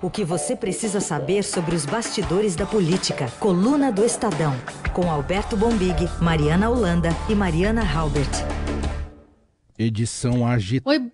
O 0.00 0.08
que 0.08 0.24
você 0.24 0.54
precisa 0.54 1.00
saber 1.00 1.42
sobre 1.42 1.74
os 1.74 1.84
bastidores 1.84 2.54
da 2.54 2.64
política. 2.64 3.28
Coluna 3.40 3.90
do 3.90 4.04
Estadão. 4.04 4.54
Com 4.92 5.10
Alberto 5.10 5.56
Bombig, 5.56 6.08
Mariana 6.22 6.70
Holanda 6.70 7.08
e 7.28 7.34
Mariana 7.34 7.82
Halbert. 7.82 8.30
Edição 9.76 10.46
agitada. 10.46 10.90
Oi. 10.90 11.10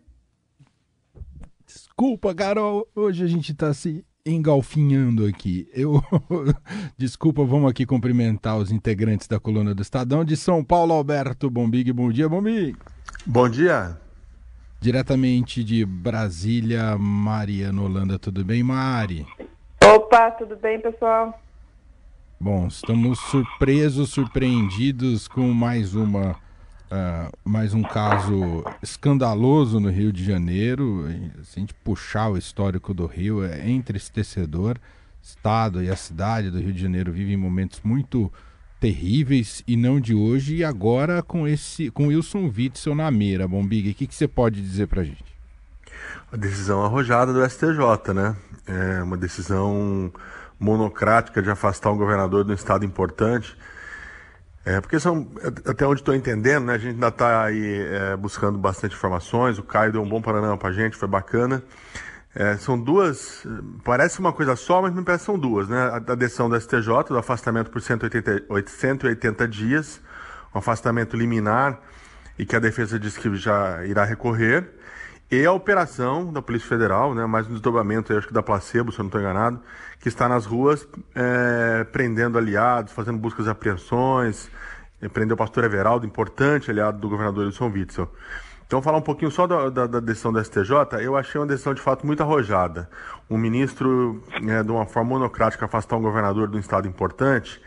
Desculpa, 1.65 2.35
Carol. 2.35 2.87
Hoje 2.95 3.25
a 3.25 3.27
gente 3.27 3.55
tá 3.55 3.73
se 3.73 4.05
engalfinhando 4.27 5.25
aqui. 5.25 5.67
Eu 5.73 6.03
Desculpa, 6.99 7.43
vamos 7.43 7.71
aqui 7.71 7.87
cumprimentar 7.87 8.59
os 8.59 8.71
integrantes 8.71 9.27
da 9.27 9.41
coluna 9.41 9.75
do 9.75 9.81
Estadão 9.81 10.23
de 10.23 10.37
São 10.37 10.63
Paulo, 10.63 10.93
Alberto 10.93 11.49
Bombig. 11.49 11.91
Bom 11.91 12.13
dia, 12.13 12.29
Bombig. 12.29 12.77
Bom 13.25 13.49
dia. 13.49 14.04
Diretamente 14.85 15.65
de 15.65 15.83
Brasília, 15.83 16.99
Mariana 16.99 17.81
Holanda, 17.81 18.19
tudo 18.19 18.45
bem, 18.45 18.63
Mari? 18.63 19.27
Opa, 19.83 20.31
tudo 20.33 20.57
bem, 20.57 20.79
pessoal? 20.79 21.41
Bom, 22.39 22.67
estamos 22.67 23.19
surpresos, 23.19 24.11
surpreendidos 24.11 25.27
com 25.27 25.55
mais 25.55 25.95
uma 25.95 26.33
uh, 26.33 27.33
mais 27.43 27.73
um 27.73 27.83
caso 27.83 28.63
escandaloso 28.83 29.81
no 29.81 29.89
Rio 29.89 30.13
de 30.13 30.23
Janeiro. 30.23 31.07
Se 31.45 31.59
a 31.59 31.61
gente 31.61 31.73
puxar 31.73 32.29
o 32.29 32.37
histórico 32.37 32.93
do 32.93 33.07
Rio, 33.07 33.43
é 33.43 33.67
entristecedor. 33.67 34.77
O 34.77 35.23
estado 35.23 35.83
e 35.83 35.89
a 35.89 35.97
cidade 35.97 36.51
do 36.51 36.59
Rio 36.59 36.75
de 36.75 36.83
Janeiro 36.83 37.11
vivem 37.11 37.39
momentos 37.39 37.81
muito 37.83 38.31
terríveis 38.85 39.65
e 39.67 39.79
não 39.79 39.99
de 39.99 40.15
hoje, 40.15 40.57
e 40.57 40.65
agora 40.65 41.23
com 41.23 41.49
esse 41.49 41.91
com 41.91 42.09
Wilson 42.09 42.53
Witzel 42.55 42.95
na 42.95 43.11
mira, 43.11 43.49
Bombig, 43.49 43.91
o 43.91 43.95
que, 43.95 44.07
que 44.07 44.15
você 44.15 44.29
pode 44.29 44.61
dizer 44.61 44.89
pra 44.89 45.03
gente? 45.03 45.25
A 46.31 46.37
decisão 46.37 46.85
arrojada 46.85 47.33
do 47.33 47.43
STJ, 47.49 48.13
né? 48.15 48.37
É 48.67 49.03
uma 49.03 49.17
decisão 49.17 50.13
monocrática 50.61 51.41
de 51.41 51.49
afastar 51.49 51.93
um 51.93 51.97
governador 51.97 52.45
de 52.45 52.51
um 52.51 52.55
estado 52.55 52.85
importante. 52.85 53.57
É, 54.67 54.79
porque 54.83 55.01
são, 55.01 55.29
até 55.67 55.87
onde 55.87 56.03
estou 56.03 56.15
entendendo, 56.15 56.67
né, 56.67 56.75
a 56.75 56.79
gente 56.79 56.93
ainda 56.93 57.09
está 57.09 57.43
aí 57.43 57.87
é, 57.91 58.15
buscando 58.19 58.59
bastante 58.59 58.95
informações, 58.95 59.59
o 59.59 59.63
Caio 59.63 59.93
deu 59.93 60.03
um 60.03 60.09
bom 60.09 60.21
panorama 60.21 60.59
para 60.59 60.69
a 60.69 60.73
gente, 60.73 60.95
foi 60.95 61.09
bacana. 61.09 61.63
É, 62.35 62.57
são 62.57 62.79
duas, 62.79 63.47
parece 63.85 64.19
uma 64.19 64.33
coisa 64.33 64.57
só, 64.57 64.83
mas 64.83 64.93
me 64.93 65.05
parece 65.05 65.25
são 65.25 65.39
duas, 65.39 65.69
né? 65.69 65.79
A, 65.79 65.97
a 65.97 66.15
decisão 66.17 66.49
do 66.49 66.61
STJ, 66.61 67.05
do 67.09 67.19
afastamento 67.19 67.71
por 67.71 67.81
180, 67.81 68.47
180 68.67 69.47
dias, 69.47 70.01
um 70.53 70.59
afastamento 70.59 71.17
liminar, 71.17 71.81
e 72.37 72.45
que 72.45 72.57
a 72.57 72.59
defesa 72.59 72.99
diz 72.99 73.17
que 73.17 73.33
já 73.37 73.85
irá 73.87 74.05
recorrer, 74.05 74.69
e 75.31 75.45
a 75.45 75.53
operação 75.53 76.33
da 76.33 76.43
Polícia 76.43 76.69
Federal, 76.69 77.15
né, 77.15 77.25
mais 77.25 77.47
um 77.47 77.53
desdobramento, 77.53 78.17
acho 78.17 78.27
que 78.27 78.35
da 78.35 78.43
placebo, 78.43 78.93
se 78.93 78.99
eu 78.99 79.05
não 79.05 79.09
estou 79.09 79.21
enganado, 79.21 79.61
que 80.01 80.09
está 80.09 80.29
nas 80.29 80.45
ruas 80.45 80.87
é, 81.15 81.85
prendendo 81.85 82.37
aliados, 82.37 82.93
fazendo 82.93 83.19
buscas 83.19 83.47
e 83.47 83.51
apreensões, 83.51 84.51
prendeu 85.13 85.35
o 85.35 85.39
pastor 85.39 85.65
Everaldo, 85.65 86.07
importante 86.07 86.71
aliado 86.71 86.99
do 86.99 87.09
governador 87.09 87.47
Wilson 87.47 87.71
Witzel. 87.71 88.13
Então, 88.75 88.83
falar 88.83 88.99
um 88.99 89.03
pouquinho 89.03 89.31
só 89.31 89.47
da, 89.47 89.71
da, 89.71 89.87
da, 89.87 90.01
decisão 90.01 90.33
do 90.33 90.45
STJ, 90.45 91.01
eu 91.01 91.17
achei 91.17 91.41
uma 91.41 91.47
decisão 91.47 91.73
de 91.73 91.81
fato 91.81 92.05
muito 92.05 92.25
arrojada. 92.25 92.91
Um 93.31 93.39
ministro, 93.39 94.21
é, 94.49 94.65
de 94.65 94.69
uma 94.73 94.85
forma 94.85 95.11
monocrática, 95.11 95.65
afastar 95.65 95.97
um 95.97 96.03
governador 96.03 96.49
de 96.49 96.57
um 96.57 96.59
estado 96.59 96.89
importante, 96.89 97.63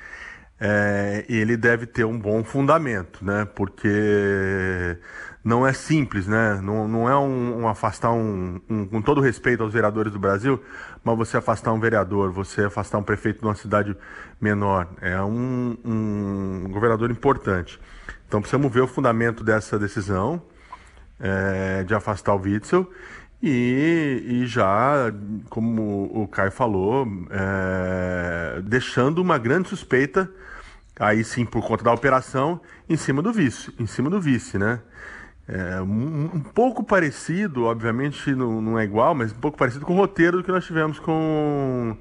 é, 0.59 1.23
ele 1.30 1.55
deve 1.55 1.85
ter 1.85 2.03
um 2.03 2.19
bom 2.19 2.44
fundamento, 2.44 3.23
né? 3.23 3.45
Porque 3.45 4.97
não 5.41 5.66
é 5.66 5.72
simples, 5.72 6.28
né? 6.28 6.59
Não, 6.61 6.89
não 6.89 7.09
é 7.09 7.17
um, 7.17 7.61
um 7.61 7.69
afastar 7.69 8.11
um, 8.11 8.59
um, 8.69 8.85
com 8.85 9.02
todo 9.02 9.22
respeito 9.22 9.63
aos 9.63 9.72
vereadores 9.72 10.11
do 10.11 10.19
Brasil, 10.19 10.61
mas 11.05 11.17
você 11.17 11.38
afastar 11.38 11.72
um 11.72 11.80
vereador, 11.80 12.33
você 12.33 12.66
afastar 12.66 12.97
um 12.97 13.03
prefeito 13.03 13.39
de 13.39 13.45
uma 13.45 13.55
cidade 13.55 13.95
menor, 14.41 14.89
é 15.02 15.22
um, 15.22 15.78
um 15.85 16.69
governador 16.69 17.09
importante. 17.11 17.80
Então 18.28 18.41
precisamos 18.41 18.69
ver 18.74 18.81
o 18.81 18.88
fundamento 18.88 19.41
dessa 19.41 19.79
decisão 19.79 20.41
é, 21.19 21.83
de 21.83 21.94
afastar 21.94 22.33
o 22.35 22.41
Witzel. 22.41 22.89
E, 23.41 24.23
e 24.25 24.47
já, 24.47 25.13
como 25.50 26.09
o 26.11 26.28
Caio 26.28 26.51
falou, 26.51 27.07
é, 27.29 28.61
deixando 28.63 29.19
uma 29.19 29.38
grande 29.38 29.69
suspeita, 29.69 30.29
aí 31.00 31.23
sim 31.23 31.45
por 31.45 31.66
conta 31.66 31.83
da 31.83 31.94
operação, 31.94 32.59
em 32.89 32.97
cima 32.97 33.22
do 33.22 33.31
vice, 33.31 33.72
em 33.79 33.85
cima 33.85 34.09
do 34.09 34.19
vice, 34.19 34.57
né? 34.57 34.81
É, 35.47 35.79
um, 35.81 36.25
um, 36.33 36.39
pouco 36.41 36.83
parecido, 36.83 37.66
obviamente 37.66 38.35
não, 38.35 38.61
não, 38.61 38.77
é 38.77 38.83
igual, 38.83 39.16
mas 39.16 39.31
um 39.31 39.39
pouco 39.39 39.57
parecido 39.57 39.85
com 39.85 39.94
o 39.94 39.97
roteiro 39.97 40.44
que 40.44 40.51
nós 40.51 40.66
tivemos 40.66 41.00
com, 41.00 41.95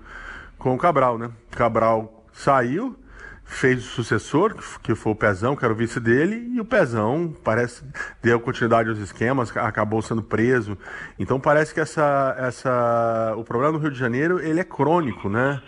com 0.59 0.75
o 0.75 0.78
Cabral, 0.78 1.16
né? 1.16 1.31
Cabral 1.53 2.25
saiu, 2.32 2.99
fez 3.47 3.79
o 3.79 3.89
sucessor, 3.89 4.55
que 4.83 4.95
foi 4.95 5.12
o 5.12 5.15
Pezão, 5.15 5.55
que 5.55 5.65
era 5.65 5.73
o 5.73 5.77
vice 5.77 6.01
dele, 6.01 6.51
e 6.53 6.61
o 6.61 6.65
Pezão 6.65 7.33
parece 7.45 7.83
deu 8.21 8.41
continuidade 8.41 8.89
aos 8.89 8.99
esquemas, 8.99 9.57
acabou 9.57 10.03
sendo 10.03 10.23
preso. 10.23 10.77
Então 11.19 11.39
parece 11.39 11.73
que 11.73 11.81
essa, 11.81 12.35
essa, 12.39 13.35
o 13.37 13.45
problema 13.45 13.73
do 13.73 13.79
Rio 13.79 13.91
de 13.91 13.99
Janeiro 13.99 14.41
ele 14.41 14.61
é 14.61 14.65
crônico, 14.65 15.29
né? 15.29 15.62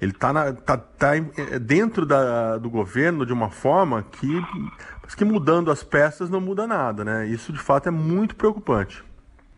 Ele 0.00 0.12
está 0.12 0.52
tá, 0.52 0.76
tá 0.76 1.10
dentro 1.60 2.06
da, 2.06 2.56
do 2.56 2.70
governo 2.70 3.26
de 3.26 3.32
uma 3.32 3.50
forma 3.50 4.02
que, 4.02 4.42
que 5.16 5.24
mudando 5.24 5.70
as 5.70 5.82
peças 5.82 6.30
não 6.30 6.40
muda 6.40 6.66
nada, 6.66 7.04
né? 7.04 7.26
Isso 7.26 7.52
de 7.52 7.58
fato 7.58 7.88
é 7.88 7.90
muito 7.90 8.36
preocupante. 8.36 9.04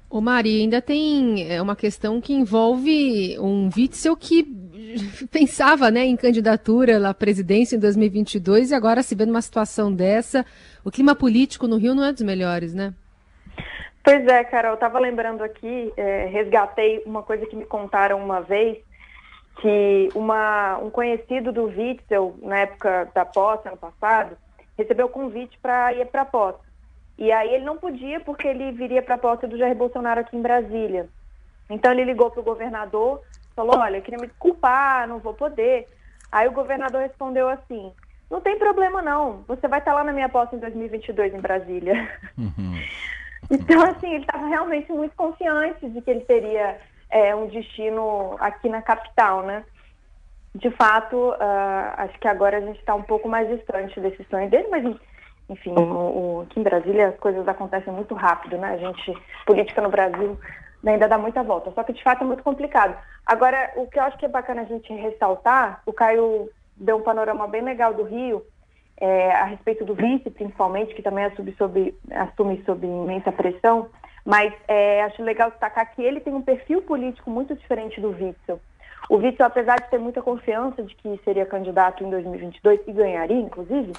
Ô 0.08 0.20
Mari, 0.20 0.62
ainda 0.62 0.82
tem 0.82 1.48
é, 1.48 1.62
uma 1.62 1.76
questão 1.76 2.20
que 2.20 2.32
envolve 2.32 3.38
um 3.38 3.70
Witzel 3.74 4.16
que 4.16 4.42
pensava 5.30 5.90
né, 5.90 6.04
em 6.04 6.16
candidatura 6.16 7.08
à 7.08 7.14
presidência 7.14 7.76
em 7.76 7.78
2022 7.78 8.70
e 8.70 8.74
agora 8.74 9.02
se 9.02 9.14
vê 9.14 9.26
numa 9.26 9.42
situação 9.42 9.92
dessa, 9.92 10.44
o 10.84 10.90
clima 10.90 11.14
político 11.14 11.66
no 11.66 11.76
Rio 11.76 11.94
não 11.94 12.04
é 12.04 12.12
dos 12.12 12.22
melhores, 12.22 12.74
né? 12.74 12.94
Pois 14.02 14.26
é, 14.26 14.42
Carol, 14.44 14.72
eu 14.72 14.74
estava 14.74 14.98
lembrando 14.98 15.42
aqui, 15.42 15.92
é, 15.96 16.26
resgatei 16.26 17.02
uma 17.04 17.22
coisa 17.22 17.44
que 17.46 17.54
me 17.54 17.66
contaram 17.66 18.18
uma 18.18 18.40
vez, 18.40 18.78
que 19.60 20.08
uma, 20.14 20.78
um 20.78 20.90
conhecido 20.90 21.52
do 21.52 21.64
Witzel, 21.64 22.34
na 22.42 22.60
época 22.60 23.10
da 23.14 23.26
posse, 23.26 23.68
ano 23.68 23.76
passado, 23.76 24.36
recebeu 24.76 25.08
convite 25.08 25.58
para 25.60 25.92
ir 25.92 26.06
para 26.06 26.22
a 26.22 26.24
posse. 26.24 26.70
E 27.18 27.30
aí 27.30 27.54
ele 27.54 27.64
não 27.64 27.76
podia 27.76 28.18
porque 28.20 28.48
ele 28.48 28.72
viria 28.72 29.02
para 29.02 29.16
a 29.16 29.18
posse 29.18 29.46
do 29.46 29.58
Jair 29.58 29.76
Bolsonaro 29.76 30.20
aqui 30.20 30.34
em 30.34 30.40
Brasília. 30.40 31.06
Então 31.68 31.92
ele 31.92 32.04
ligou 32.04 32.30
para 32.30 32.40
o 32.40 32.44
governador, 32.44 33.20
falou, 33.60 33.78
olha, 33.78 33.98
eu 33.98 34.02
queria 34.02 34.18
me 34.18 34.26
desculpar, 34.26 35.06
não 35.06 35.18
vou 35.18 35.34
poder. 35.34 35.86
Aí 36.32 36.48
o 36.48 36.52
governador 36.52 37.02
respondeu 37.02 37.48
assim, 37.48 37.92
não 38.30 38.40
tem 38.40 38.58
problema 38.58 39.02
não, 39.02 39.44
você 39.46 39.68
vai 39.68 39.80
estar 39.80 39.92
lá 39.92 40.02
na 40.02 40.12
minha 40.12 40.28
posse 40.28 40.56
em 40.56 40.60
2022 40.60 41.34
em 41.34 41.40
Brasília. 41.40 42.08
Uhum. 42.38 42.74
então, 43.50 43.82
assim, 43.82 44.14
ele 44.14 44.24
estava 44.24 44.46
realmente 44.46 44.90
muito 44.92 45.14
confiante 45.14 45.88
de 45.88 46.00
que 46.00 46.10
ele 46.10 46.20
teria 46.20 46.78
é, 47.10 47.34
um 47.34 47.48
destino 47.48 48.36
aqui 48.38 48.68
na 48.68 48.80
capital, 48.80 49.42
né? 49.42 49.64
De 50.54 50.70
fato, 50.70 51.16
uh, 51.16 51.94
acho 51.98 52.18
que 52.18 52.26
agora 52.26 52.58
a 52.58 52.60
gente 52.60 52.80
está 52.80 52.94
um 52.94 53.02
pouco 53.02 53.28
mais 53.28 53.48
distante 53.48 54.00
desse 54.00 54.24
sonho 54.24 54.50
dele, 54.50 54.68
mas 54.68 54.84
enfim, 55.48 55.74
o, 55.76 55.82
o, 55.82 56.40
aqui 56.42 56.58
em 56.58 56.62
Brasília 56.62 57.08
as 57.08 57.16
coisas 57.18 57.46
acontecem 57.46 57.92
muito 57.92 58.14
rápido, 58.14 58.56
né? 58.56 58.72
A 58.72 58.76
gente, 58.76 59.16
política 59.44 59.80
no 59.80 59.90
Brasil 59.90 60.38
ainda 60.86 61.08
dá 61.08 61.18
muita 61.18 61.42
volta, 61.42 61.70
só 61.72 61.82
que 61.82 61.92
de 61.92 62.02
fato 62.02 62.24
é 62.24 62.26
muito 62.26 62.42
complicado. 62.42 62.96
Agora, 63.26 63.72
o 63.76 63.86
que 63.86 63.98
eu 63.98 64.02
acho 64.02 64.16
que 64.18 64.24
é 64.24 64.28
bacana 64.28 64.62
a 64.62 64.64
gente 64.64 64.92
ressaltar, 64.92 65.82
o 65.84 65.92
Caio 65.92 66.48
deu 66.76 66.96
um 66.96 67.02
panorama 67.02 67.46
bem 67.46 67.62
legal 67.62 67.92
do 67.92 68.02
Rio, 68.02 68.42
é, 69.00 69.32
a 69.32 69.44
respeito 69.44 69.84
do 69.84 69.94
vice, 69.94 70.30
principalmente, 70.30 70.94
que 70.94 71.02
também 71.02 71.24
assume 71.24 71.54
sob, 71.56 71.94
assume 72.10 72.62
sob 72.64 72.86
imensa 72.86 73.32
pressão, 73.32 73.88
mas 74.24 74.52
é, 74.68 75.02
acho 75.02 75.22
legal 75.22 75.50
destacar 75.50 75.94
que 75.94 76.02
ele 76.02 76.20
tem 76.20 76.34
um 76.34 76.42
perfil 76.42 76.82
político 76.82 77.30
muito 77.30 77.54
diferente 77.54 78.00
do 78.00 78.10
Witzel. 78.10 78.60
O 79.08 79.16
Witzel, 79.16 79.46
apesar 79.46 79.76
de 79.76 79.88
ter 79.90 79.98
muita 79.98 80.20
confiança 80.20 80.82
de 80.82 80.94
que 80.94 81.18
seria 81.24 81.46
candidato 81.46 82.04
em 82.04 82.10
2022 82.10 82.80
e 82.86 82.92
ganharia, 82.92 83.40
inclusive, 83.40 83.92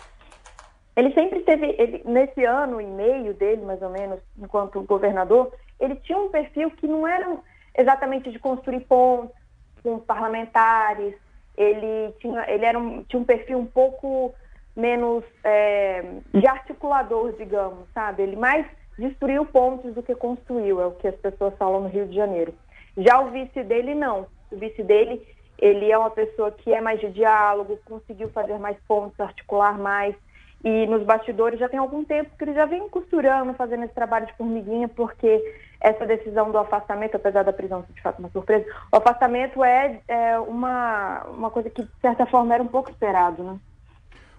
ele 0.95 1.11
sempre 1.13 1.39
teve, 1.41 1.75
ele, 1.77 2.01
nesse 2.05 2.43
ano 2.45 2.79
e 2.79 2.85
meio 2.85 3.33
dele, 3.33 3.63
mais 3.63 3.81
ou 3.81 3.89
menos, 3.89 4.19
enquanto 4.37 4.83
governador, 4.83 5.51
ele 5.81 5.95
tinha 5.97 6.17
um 6.17 6.29
perfil 6.29 6.71
que 6.71 6.87
não 6.87 7.05
era 7.05 7.37
exatamente 7.77 8.31
de 8.31 8.39
construir 8.39 8.81
pontos 8.81 9.35
com 9.83 9.99
parlamentares, 9.99 11.15
ele 11.57 12.13
tinha, 12.19 12.49
ele 12.49 12.65
era 12.65 12.79
um, 12.79 13.03
tinha 13.03 13.19
um 13.19 13.25
perfil 13.25 13.57
um 13.57 13.65
pouco 13.65 14.33
menos 14.75 15.23
é, 15.43 16.03
de 16.33 16.47
articulador, 16.47 17.33
digamos, 17.33 17.89
sabe? 17.93 18.23
Ele 18.23 18.35
mais 18.35 18.65
destruiu 18.97 19.45
pontos 19.45 19.93
do 19.93 20.03
que 20.03 20.15
construiu, 20.15 20.79
é 20.79 20.85
o 20.85 20.91
que 20.91 21.07
as 21.07 21.15
pessoas 21.15 21.57
falam 21.57 21.81
no 21.81 21.89
Rio 21.89 22.07
de 22.07 22.15
Janeiro. 22.15 22.53
Já 22.97 23.19
o 23.19 23.31
vice 23.31 23.63
dele, 23.63 23.95
não. 23.95 24.27
O 24.51 24.57
vice 24.57 24.83
dele, 24.83 25.25
ele 25.57 25.91
é 25.91 25.97
uma 25.97 26.11
pessoa 26.11 26.51
que 26.51 26.73
é 26.73 26.79
mais 26.79 26.99
de 26.99 27.09
diálogo, 27.09 27.79
conseguiu 27.85 28.29
fazer 28.29 28.57
mais 28.59 28.77
pontos, 28.87 29.19
articular 29.19 29.77
mais. 29.77 30.15
E 30.63 30.85
nos 30.85 31.03
bastidores 31.03 31.59
já 31.59 31.67
tem 31.67 31.79
algum 31.79 32.03
tempo 32.03 32.31
que 32.37 32.43
eles 32.43 32.55
já 32.55 32.65
vêm 32.65 32.87
costurando, 32.89 33.53
fazendo 33.55 33.83
esse 33.83 33.93
trabalho 33.93 34.27
de 34.27 34.33
formiguinha, 34.37 34.87
porque 34.87 35.41
essa 35.79 36.05
decisão 36.05 36.51
do 36.51 36.57
afastamento, 36.59 37.15
apesar 37.15 37.43
da 37.43 37.51
prisão 37.51 37.83
ser 37.83 37.93
de 37.93 38.01
fato 38.01 38.19
uma 38.19 38.29
surpresa, 38.29 38.65
o 38.91 38.97
afastamento 38.97 39.63
é, 39.63 39.99
é 40.07 40.39
uma, 40.39 41.23
uma 41.35 41.49
coisa 41.49 41.69
que, 41.69 41.81
de 41.81 41.89
certa 41.99 42.27
forma, 42.27 42.53
era 42.53 42.61
um 42.61 42.67
pouco 42.67 42.91
esperado, 42.91 43.43
né? 43.43 43.57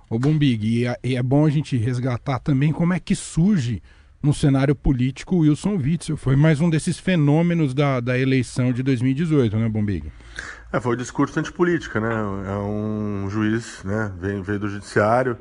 Ô 0.09 0.19
Bombig, 0.19 0.65
e, 0.65 0.87
é, 0.87 0.97
e 1.03 1.17
é 1.17 1.23
bom 1.23 1.45
a 1.45 1.51
gente 1.51 1.77
resgatar 1.77 2.39
também 2.39 2.73
como 2.73 2.93
é 2.93 3.01
que 3.01 3.17
surge 3.17 3.83
no 4.23 4.33
cenário 4.33 4.75
político 4.75 5.35
o 5.35 5.39
Wilson 5.41 5.77
Witzel. 5.77 6.17
Foi 6.17 6.37
mais 6.37 6.61
um 6.61 6.71
desses 6.71 6.99
fenômenos 6.99 7.75
da, 7.75 7.99
da 7.99 8.17
eleição 8.17 8.73
de 8.73 8.83
2018, 8.83 9.57
né, 9.57 9.69
Bombig? 9.69 10.13
É, 10.73 10.81
foi 10.81 10.95
o 10.95 10.97
discurso 10.97 11.41
antipolítica, 11.41 11.99
né? 11.99 12.15
É 12.47 12.57
um 12.57 13.29
juiz, 13.29 13.83
né? 13.85 14.13
Veio, 14.19 14.43
veio 14.43 14.61
do 14.61 14.69
judiciário, 14.69 15.37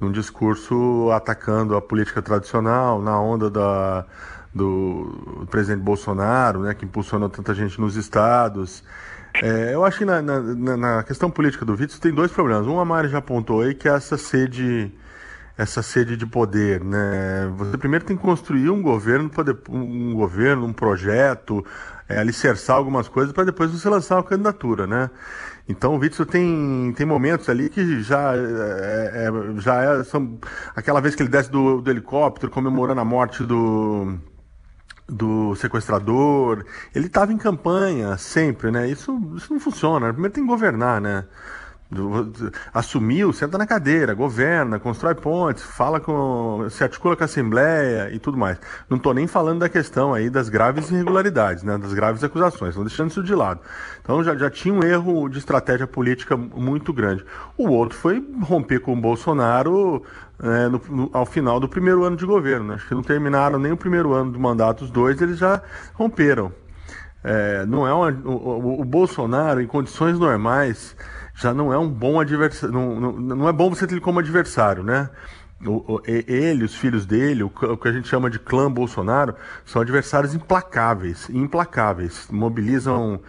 num 0.00 0.10
discurso 0.10 1.10
atacando 1.12 1.76
a 1.76 1.82
política 1.82 2.22
tradicional, 2.22 3.02
na 3.02 3.20
onda 3.20 3.50
da, 3.50 4.06
do 4.54 5.46
presidente 5.50 5.82
Bolsonaro, 5.82 6.60
né? 6.60 6.74
Que 6.74 6.84
impulsionou 6.84 7.28
tanta 7.28 7.54
gente 7.54 7.80
nos 7.80 7.96
estados. 7.96 8.82
É, 9.34 9.74
eu 9.74 9.84
acho 9.84 9.98
que 9.98 10.04
na, 10.04 10.20
na, 10.20 10.76
na, 10.76 11.02
questão 11.04 11.30
política 11.30 11.64
do 11.64 11.72
Witzel 11.72 12.00
tem 12.00 12.12
dois 12.12 12.32
problemas. 12.32 12.66
Um, 12.66 12.80
a 12.80 12.84
Mari 12.84 13.08
já 13.08 13.18
apontou 13.18 13.60
aí, 13.60 13.74
que 13.74 13.88
é 13.88 13.92
essa 13.92 14.16
sede 14.16 14.92
essa 15.56 15.82
sede 15.82 16.16
de 16.16 16.24
poder, 16.24 16.82
né? 16.82 17.52
Você 17.58 17.76
primeiro 17.76 18.04
tem 18.04 18.16
que 18.16 18.22
construir 18.22 18.70
um 18.70 18.80
governo, 18.80 19.30
um 19.68 20.14
governo, 20.14 20.64
um 20.64 20.72
projeto, 20.72 21.62
é, 22.08 22.18
alicerçar 22.18 22.76
algumas 22.76 23.08
coisas 23.08 23.30
para 23.30 23.44
depois 23.44 23.70
você 23.70 23.86
lançar 23.88 24.16
uma 24.16 24.22
candidatura, 24.22 24.86
né? 24.86 25.10
Então 25.70 25.94
o 25.94 25.98
Witzel 25.98 26.26
tem, 26.26 26.92
tem 26.96 27.06
momentos 27.06 27.48
ali 27.48 27.68
que 27.68 28.02
já 28.02 28.34
é, 28.34 29.28
é, 29.28 29.60
já 29.60 29.82
é, 29.82 30.04
são 30.04 30.38
aquela 30.74 31.00
vez 31.00 31.14
que 31.14 31.22
ele 31.22 31.30
desce 31.30 31.50
do, 31.50 31.80
do 31.80 31.90
helicóptero 31.90 32.50
comemorando 32.50 33.00
a 33.00 33.04
morte 33.04 33.44
do 33.44 34.18
do 35.08 35.56
sequestrador, 35.56 36.64
ele 36.94 37.06
estava 37.06 37.32
em 37.32 37.36
campanha 37.36 38.16
sempre, 38.16 38.70
né? 38.70 38.88
Isso, 38.88 39.12
isso 39.36 39.52
não 39.52 39.58
funciona. 39.58 40.12
Primeiro 40.12 40.32
tem 40.32 40.44
que 40.44 40.48
governar, 40.48 41.00
né? 41.00 41.24
Assumiu, 42.72 43.32
senta 43.32 43.58
na 43.58 43.66
cadeira, 43.66 44.14
governa, 44.14 44.78
constrói 44.78 45.14
pontes, 45.14 45.62
fala 45.62 45.98
com. 45.98 46.66
se 46.70 46.84
articula 46.84 47.16
com 47.16 47.24
a 47.24 47.26
Assembleia 47.26 48.10
e 48.12 48.18
tudo 48.18 48.38
mais. 48.38 48.58
Não 48.88 48.96
estou 48.96 49.12
nem 49.12 49.26
falando 49.26 49.60
da 49.60 49.68
questão 49.68 50.14
aí 50.14 50.30
das 50.30 50.48
graves 50.48 50.90
irregularidades, 50.90 51.64
né, 51.64 51.76
das 51.76 51.92
graves 51.92 52.22
acusações, 52.22 52.70
estão 52.70 52.84
deixando 52.84 53.10
isso 53.10 53.22
de 53.22 53.34
lado. 53.34 53.60
Então 54.00 54.22
já, 54.22 54.36
já 54.36 54.48
tinha 54.48 54.72
um 54.72 54.84
erro 54.84 55.28
de 55.28 55.38
estratégia 55.38 55.86
política 55.86 56.36
muito 56.36 56.92
grande. 56.92 57.24
O 57.58 57.68
outro 57.68 57.98
foi 57.98 58.24
romper 58.42 58.80
com 58.80 58.92
o 58.92 59.00
Bolsonaro 59.00 60.02
é, 60.42 60.68
no, 60.68 60.80
no, 60.88 61.10
ao 61.12 61.26
final 61.26 61.58
do 61.58 61.68
primeiro 61.68 62.04
ano 62.04 62.16
de 62.16 62.24
governo. 62.24 62.68
Né? 62.68 62.74
Acho 62.74 62.88
que 62.88 62.94
não 62.94 63.02
terminaram 63.02 63.58
nem 63.58 63.72
o 63.72 63.76
primeiro 63.76 64.12
ano 64.12 64.32
de 64.32 64.38
mandato, 64.38 64.84
os 64.84 64.90
dois, 64.90 65.20
eles 65.20 65.38
já 65.38 65.60
romperam. 65.94 66.52
É, 67.22 67.66
não 67.66 67.86
é 67.86 67.92
uma, 67.92 68.10
o, 68.24 68.80
o 68.80 68.84
Bolsonaro, 68.84 69.60
em 69.60 69.66
condições 69.66 70.18
normais, 70.18 70.96
já 71.40 71.54
não 71.54 71.72
é 71.72 71.78
um 71.78 71.88
bom 71.88 72.20
adversário, 72.20 72.74
não, 72.74 73.00
não, 73.00 73.12
não 73.12 73.48
é 73.48 73.52
bom 73.52 73.70
você 73.70 73.86
ter 73.86 73.94
ele 73.94 74.00
como 74.00 74.18
adversário, 74.18 74.82
né? 74.82 75.08
O, 75.64 75.94
o, 75.94 76.02
ele, 76.06 76.64
os 76.64 76.74
filhos 76.74 77.06
dele, 77.06 77.42
o, 77.42 77.46
o, 77.46 77.76
que 77.76 77.88
a 77.88 77.92
gente 77.92 78.08
chama 78.08 78.28
de 78.28 78.38
clã 78.38 78.70
Bolsonaro, 78.70 79.34
são 79.64 79.80
adversários 79.80 80.34
implacáveis, 80.34 81.28
implacáveis, 81.30 82.28
mobilizam 82.30 83.20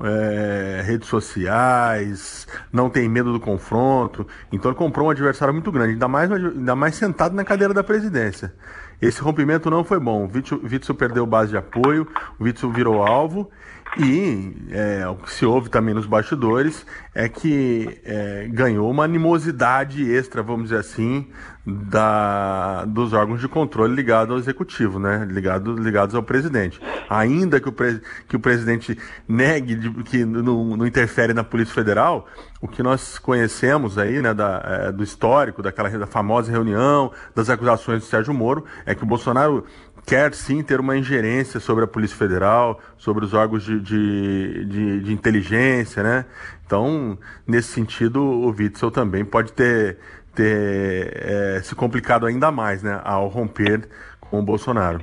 é, 0.00 0.82
redes 0.84 1.08
sociais, 1.08 2.48
não 2.72 2.90
tem 2.90 3.08
medo 3.08 3.32
do 3.32 3.38
confronto. 3.38 4.26
Então 4.50 4.70
ele 4.70 4.78
comprou 4.78 5.06
um 5.06 5.10
adversário 5.10 5.54
muito 5.54 5.70
grande, 5.70 5.92
ainda 5.92 6.08
mais, 6.08 6.30
ainda 6.32 6.74
mais 6.74 6.96
sentado 6.96 7.34
na 7.34 7.44
cadeira 7.44 7.72
da 7.72 7.84
presidência. 7.84 8.52
Esse 9.00 9.20
rompimento 9.20 9.70
não 9.70 9.84
foi 9.84 10.00
bom. 10.00 10.24
O 10.24 10.66
Witzel 10.66 10.94
perdeu 10.94 11.26
base 11.26 11.50
de 11.50 11.56
apoio, 11.56 12.08
o 12.38 12.44
Witzel 12.44 12.70
virou 12.70 13.04
alvo 13.04 13.50
e 13.98 14.54
é, 14.70 15.06
o 15.06 15.16
que 15.16 15.30
se 15.30 15.44
ouve 15.44 15.68
também 15.68 15.94
nos 15.94 16.06
bastidores 16.06 16.86
é 17.14 17.28
que 17.28 18.00
é, 18.04 18.48
ganhou 18.50 18.90
uma 18.90 19.04
animosidade 19.04 20.10
extra, 20.10 20.42
vamos 20.42 20.64
dizer 20.64 20.78
assim, 20.78 21.26
da, 21.64 22.84
dos 22.86 23.12
órgãos 23.12 23.40
de 23.40 23.48
controle 23.48 23.94
ligados 23.94 24.32
ao 24.32 24.38
executivo, 24.38 24.98
né? 24.98 25.26
Ligado, 25.30 25.76
ligados 25.76 26.14
ao 26.14 26.22
presidente. 26.22 26.80
Ainda 27.08 27.60
que 27.60 27.68
o, 27.68 27.72
pre, 27.72 28.00
que 28.26 28.34
o 28.34 28.40
presidente 28.40 28.98
negue 29.28 29.74
de, 29.76 29.90
que 30.04 30.24
não, 30.24 30.86
interfere 30.86 31.34
na 31.34 31.44
Polícia 31.44 31.74
Federal, 31.74 32.26
o 32.62 32.66
que 32.66 32.82
nós 32.82 33.18
conhecemos 33.18 33.98
aí, 33.98 34.22
né, 34.22 34.32
da, 34.32 34.62
é, 34.64 34.92
do 34.92 35.04
histórico, 35.04 35.62
daquela 35.62 35.90
da 35.90 36.06
famosa 36.06 36.50
reunião, 36.50 37.12
das 37.34 37.50
acusações 37.50 38.00
do 38.00 38.06
Sérgio 38.06 38.32
Moro, 38.32 38.64
é 38.86 38.94
que 38.94 39.04
o 39.04 39.06
Bolsonaro 39.06 39.64
quer 40.06 40.34
sim 40.34 40.62
ter 40.62 40.80
uma 40.80 40.96
ingerência 40.96 41.60
sobre 41.60 41.84
a 41.84 41.86
Polícia 41.86 42.16
Federal, 42.16 42.80
sobre 42.98 43.24
os 43.24 43.34
órgãos 43.34 43.64
de, 43.64 43.80
de, 43.80 44.64
de, 44.64 45.00
de 45.00 45.12
inteligência, 45.12 46.02
né? 46.02 46.24
Então, 46.66 47.18
nesse 47.46 47.68
sentido, 47.68 48.22
o 48.22 48.48
Witzel 48.48 48.90
também 48.90 49.24
pode 49.24 49.52
ter, 49.52 49.98
ter 50.34 51.12
é, 51.14 51.60
se 51.62 51.74
complicado 51.74 52.26
ainda 52.26 52.50
mais, 52.50 52.82
né? 52.82 53.00
Ao 53.04 53.28
romper 53.28 53.88
com 54.20 54.40
o 54.40 54.42
Bolsonaro. 54.42 55.00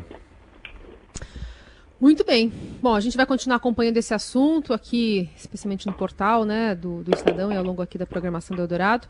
Muito 1.99 2.23
bem. 2.23 2.49
Bom, 2.81 2.95
a 2.95 2.99
gente 3.01 3.17
vai 3.17 3.25
continuar 3.25 3.57
acompanhando 3.57 3.97
esse 3.97 4.13
assunto 4.13 4.73
aqui, 4.73 5.29
especialmente 5.35 5.85
no 5.85 5.91
portal 5.91 6.45
né, 6.45 6.73
do, 6.73 7.03
do 7.03 7.13
Estadão 7.13 7.51
e 7.51 7.57
ao 7.57 7.63
longo 7.63 7.81
aqui 7.81 7.97
da 7.97 8.05
programação 8.05 8.55
do 8.55 8.61
Eldorado. 8.61 9.05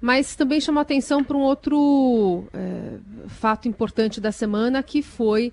Mas 0.00 0.34
também 0.34 0.60
chamou 0.60 0.80
atenção 0.80 1.22
para 1.22 1.36
um 1.36 1.40
outro 1.40 2.44
é, 2.52 2.98
fato 3.28 3.68
importante 3.68 4.20
da 4.20 4.32
semana, 4.32 4.82
que 4.82 5.02
foi 5.02 5.52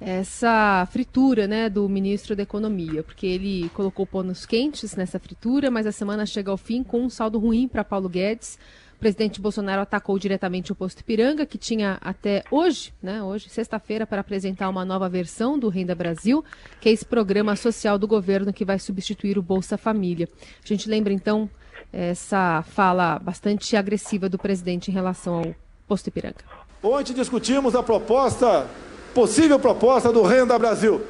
essa 0.00 0.86
fritura 0.90 1.46
né, 1.46 1.68
do 1.68 1.88
ministro 1.88 2.34
da 2.34 2.42
Economia, 2.42 3.04
porque 3.04 3.26
ele 3.26 3.68
colocou 3.70 4.04
panos 4.04 4.44
quentes 4.44 4.96
nessa 4.96 5.20
fritura, 5.20 5.70
mas 5.70 5.86
a 5.86 5.92
semana 5.92 6.26
chega 6.26 6.50
ao 6.50 6.56
fim 6.56 6.82
com 6.82 7.02
um 7.02 7.10
saldo 7.10 7.38
ruim 7.38 7.68
para 7.68 7.84
Paulo 7.84 8.08
Guedes. 8.08 8.58
O 8.98 9.00
presidente 9.00 9.40
Bolsonaro 9.40 9.80
atacou 9.80 10.18
diretamente 10.18 10.72
o 10.72 10.74
posto 10.74 11.02
Ipiranga, 11.02 11.46
que 11.46 11.56
tinha 11.56 11.98
até 12.00 12.42
hoje, 12.50 12.92
né, 13.00 13.22
hoje, 13.22 13.48
sexta-feira, 13.48 14.04
para 14.04 14.22
apresentar 14.22 14.68
uma 14.68 14.84
nova 14.84 15.08
versão 15.08 15.56
do 15.56 15.68
Renda 15.68 15.94
Brasil, 15.94 16.44
que 16.80 16.88
é 16.88 16.92
esse 16.92 17.04
programa 17.04 17.54
social 17.54 17.96
do 17.96 18.08
governo 18.08 18.52
que 18.52 18.64
vai 18.64 18.76
substituir 18.76 19.38
o 19.38 19.42
Bolsa 19.42 19.78
Família. 19.78 20.28
A 20.64 20.66
gente 20.66 20.88
lembra, 20.88 21.12
então, 21.12 21.48
essa 21.92 22.64
fala 22.70 23.20
bastante 23.20 23.76
agressiva 23.76 24.28
do 24.28 24.36
presidente 24.36 24.90
em 24.90 24.94
relação 24.94 25.34
ao 25.36 25.54
posto 25.86 26.08
Ipiranga. 26.08 26.44
Ontem 26.82 27.14
discutimos 27.14 27.76
a 27.76 27.84
proposta, 27.84 28.66
possível 29.14 29.60
proposta 29.60 30.12
do 30.12 30.22
Renda 30.22 30.58
Brasil. 30.58 31.06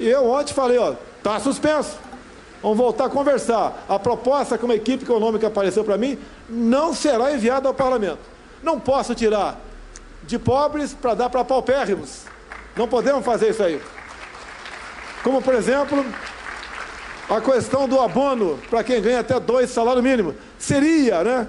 E 0.00 0.08
eu 0.08 0.28
ontem 0.28 0.52
falei, 0.52 0.78
ó, 0.78 0.96
tá 1.22 1.38
suspenso. 1.38 1.96
Vamos 2.62 2.76
voltar 2.76 3.06
a 3.06 3.08
conversar. 3.08 3.84
A 3.88 3.98
proposta 3.98 4.58
que 4.58 4.64
uma 4.64 4.74
equipe 4.74 5.04
econômica 5.04 5.46
apareceu 5.46 5.84
para 5.84 5.96
mim 5.96 6.18
não 6.48 6.94
será 6.94 7.32
enviada 7.32 7.68
ao 7.68 7.74
parlamento. 7.74 8.20
Não 8.62 8.80
posso 8.80 9.14
tirar 9.14 9.60
de 10.24 10.38
pobres 10.38 10.92
para 10.92 11.14
dar 11.14 11.30
para 11.30 11.44
paupérrimos. 11.44 12.22
Não 12.76 12.88
podemos 12.88 13.24
fazer 13.24 13.50
isso 13.50 13.62
aí. 13.62 13.80
Como, 15.22 15.40
por 15.40 15.54
exemplo, 15.54 16.04
a 17.28 17.40
questão 17.40 17.88
do 17.88 18.00
abono 18.00 18.58
para 18.70 18.82
quem 18.82 19.00
ganha 19.00 19.20
até 19.20 19.38
dois 19.38 19.70
salários 19.70 20.02
mínimos 20.02 20.34
seria, 20.58 21.22
né, 21.22 21.46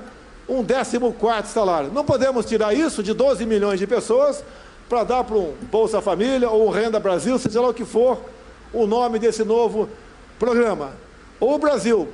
um 0.47 0.63
décimo 0.63 1.13
quarto 1.13 1.47
salário. 1.47 1.91
Não 1.91 2.03
podemos 2.03 2.45
tirar 2.45 2.73
isso 2.73 3.01
de 3.01 3.13
12 3.13 3.45
milhões 3.45 3.79
de 3.79 3.87
pessoas 3.87 4.43
para 4.87 5.03
dar 5.03 5.23
para 5.23 5.37
um 5.37 5.53
Bolsa 5.71 6.01
Família 6.01 6.49
ou 6.49 6.69
Renda 6.69 6.99
Brasil, 6.99 7.37
seja 7.37 7.61
lá 7.61 7.69
o 7.69 7.73
que 7.73 7.85
for 7.85 8.19
o 8.73 8.87
nome 8.87 9.19
desse 9.19 9.43
novo 9.43 9.87
programa. 10.39 10.93
Ou 11.39 11.55
o 11.55 11.59
Brasil 11.59 12.07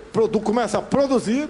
começa 0.44 0.79
a 0.79 0.82
produzir, 0.82 1.48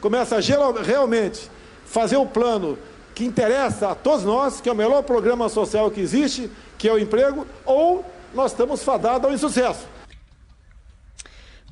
começa 0.00 0.36
a 0.36 0.40
realmente 0.82 1.50
fazer 1.86 2.16
o 2.16 2.26
plano 2.26 2.78
que 3.14 3.24
interessa 3.24 3.90
a 3.90 3.94
todos 3.94 4.24
nós, 4.24 4.60
que 4.60 4.68
é 4.68 4.72
o 4.72 4.76
melhor 4.76 5.02
programa 5.02 5.48
social 5.48 5.90
que 5.90 6.00
existe, 6.00 6.50
que 6.78 6.88
é 6.88 6.92
o 6.92 6.98
emprego, 6.98 7.46
ou 7.64 8.04
nós 8.34 8.52
estamos 8.52 8.82
fadados 8.82 9.26
ao 9.26 9.34
insucesso. 9.34 9.86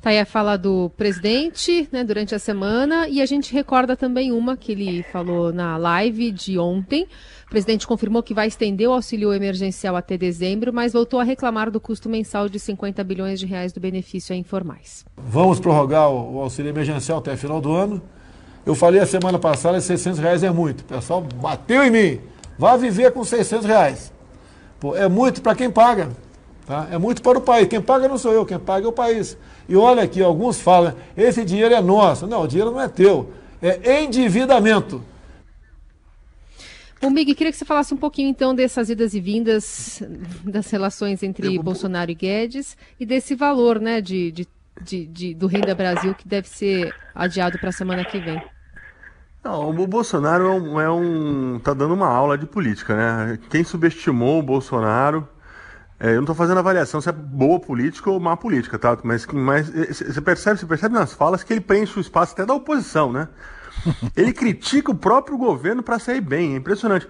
Está 0.01 0.09
aí 0.09 0.17
a 0.17 0.25
fala 0.25 0.57
do 0.57 0.89
presidente 0.97 1.87
né, 1.91 2.03
durante 2.03 2.33
a 2.33 2.39
semana 2.39 3.07
e 3.07 3.21
a 3.21 3.25
gente 3.27 3.53
recorda 3.53 3.95
também 3.95 4.31
uma 4.31 4.57
que 4.57 4.71
ele 4.71 5.03
falou 5.03 5.53
na 5.53 5.77
live 5.77 6.31
de 6.31 6.57
ontem. 6.57 7.03
O 7.45 7.49
presidente 7.51 7.85
confirmou 7.85 8.23
que 8.23 8.33
vai 8.33 8.47
estender 8.47 8.89
o 8.89 8.93
auxílio 8.93 9.31
emergencial 9.31 9.95
até 9.95 10.17
dezembro, 10.17 10.73
mas 10.73 10.93
voltou 10.93 11.19
a 11.19 11.23
reclamar 11.23 11.69
do 11.69 11.79
custo 11.79 12.09
mensal 12.09 12.49
de 12.49 12.57
50 12.57 13.03
bilhões 13.03 13.39
de 13.39 13.45
reais 13.45 13.71
do 13.71 13.79
benefício 13.79 14.33
a 14.33 14.35
informais. 14.35 15.05
Vamos 15.17 15.59
prorrogar 15.59 16.09
o 16.09 16.39
auxílio 16.39 16.69
emergencial 16.69 17.19
até 17.19 17.37
final 17.37 17.61
do 17.61 17.71
ano. 17.71 18.01
Eu 18.65 18.73
falei 18.73 19.01
a 19.01 19.05
semana 19.05 19.37
passada 19.37 19.77
que 19.77 19.83
600 19.83 20.19
reais 20.19 20.41
é 20.41 20.49
muito. 20.49 20.81
O 20.81 20.85
pessoal 20.85 21.21
bateu 21.21 21.83
em 21.83 21.91
mim. 21.91 22.19
Vá 22.57 22.75
viver 22.75 23.11
com 23.11 23.23
600 23.23 23.67
reais. 23.67 24.11
Pô, 24.79 24.95
é 24.95 25.07
muito 25.07 25.43
para 25.43 25.53
quem 25.53 25.69
paga. 25.69 26.09
Tá? 26.65 26.87
É 26.91 26.97
muito 26.97 27.21
para 27.21 27.37
o 27.37 27.41
país. 27.41 27.67
Quem 27.67 27.81
paga 27.81 28.07
não 28.07 28.17
sou 28.17 28.33
eu, 28.33 28.45
quem 28.45 28.59
paga 28.59 28.85
é 28.85 28.89
o 28.89 28.93
país. 28.93 29.37
E 29.67 29.75
olha 29.75 30.03
aqui, 30.03 30.21
alguns 30.21 30.59
falam, 30.59 30.93
esse 31.15 31.43
dinheiro 31.43 31.73
é 31.73 31.81
nosso. 31.81 32.27
Não, 32.27 32.43
o 32.43 32.47
dinheiro 32.47 32.71
não 32.71 32.81
é 32.81 32.87
teu. 32.87 33.31
É 33.61 34.03
endividamento. 34.03 35.03
O 37.01 37.09
Mig, 37.09 37.33
queria 37.33 37.51
que 37.51 37.57
você 37.57 37.65
falasse 37.65 37.93
um 37.93 37.97
pouquinho 37.97 38.29
então 38.29 38.53
dessas 38.53 38.89
idas 38.89 39.15
e 39.15 39.19
vindas 39.19 40.03
das 40.43 40.69
relações 40.69 41.23
entre 41.23 41.55
Eu... 41.55 41.63
Bolsonaro 41.63 42.11
e 42.11 42.15
Guedes 42.15 42.77
e 42.99 43.05
desse 43.07 43.33
valor, 43.33 43.79
né, 43.79 43.99
de, 43.99 44.31
de, 44.31 44.47
de, 44.79 45.05
de 45.07 45.33
do 45.33 45.47
Renda 45.47 45.73
Brasil 45.73 46.13
que 46.13 46.27
deve 46.27 46.47
ser 46.47 46.93
adiado 47.15 47.57
para 47.57 47.69
a 47.69 47.73
semana 47.73 48.05
que 48.05 48.19
vem. 48.19 48.39
Não, 49.43 49.67
o 49.71 49.87
Bolsonaro 49.87 50.45
é 50.45 50.51
um, 50.51 50.81
é 50.81 50.91
um, 50.91 51.59
tá 51.59 51.73
dando 51.73 51.95
uma 51.95 52.07
aula 52.07 52.37
de 52.37 52.45
política, 52.45 52.95
né? 52.95 53.39
Quem 53.49 53.63
subestimou 53.63 54.37
o 54.37 54.43
Bolsonaro, 54.43 55.27
é, 56.03 56.09
eu 56.09 56.15
não 56.15 56.21
estou 56.21 56.35
fazendo 56.35 56.57
avaliação 56.57 56.99
se 56.99 57.07
é 57.07 57.11
boa 57.11 57.59
política 57.59 58.09
ou 58.09 58.19
má 58.19 58.35
política, 58.35 58.79
tá? 58.79 58.97
Mas, 59.03 59.23
mas 59.27 59.69
você 59.69 60.19
percebe, 60.19 60.59
você 60.59 60.65
percebe 60.65 60.95
nas 60.95 61.13
falas 61.13 61.43
que 61.43 61.53
ele 61.53 61.61
preenche 61.61 61.99
o 61.99 62.01
espaço 62.01 62.33
até 62.33 62.43
da 62.43 62.55
oposição, 62.55 63.13
né? 63.13 63.27
Ele 64.17 64.33
critica 64.33 64.91
o 64.91 64.95
próprio 64.95 65.37
governo 65.37 65.81
para 65.81 65.97
sair 65.97 66.21
bem, 66.21 66.53
é 66.53 66.57
impressionante. 66.57 67.07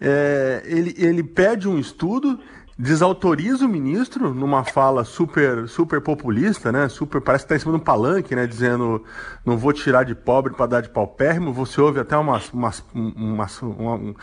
É, 0.00 0.62
ele, 0.64 0.94
ele 0.96 1.22
pede 1.22 1.68
um 1.68 1.78
estudo, 1.78 2.40
desautoriza 2.76 3.66
o 3.66 3.68
ministro 3.68 4.32
numa 4.32 4.64
fala 4.64 5.04
super 5.04 5.68
super 5.68 6.00
populista, 6.00 6.72
né? 6.72 6.88
Super 6.88 7.20
parece 7.20 7.44
que 7.44 7.46
está 7.46 7.56
em 7.56 7.58
cima 7.58 7.72
de 7.72 7.80
um 7.80 7.84
palanque, 7.84 8.34
né? 8.34 8.46
Dizendo 8.46 9.04
não 9.44 9.56
vou 9.56 9.72
tirar 9.72 10.04
de 10.04 10.14
pobre 10.14 10.54
para 10.54 10.66
dar 10.66 10.80
de 10.80 10.88
paupérrimo. 10.88 11.52
Você 11.52 11.80
ouve 11.80 12.00
até 12.00 12.16
umas, 12.16 12.50
umas, 12.52 12.82
umas, 12.94 13.62
um, 13.62 14.14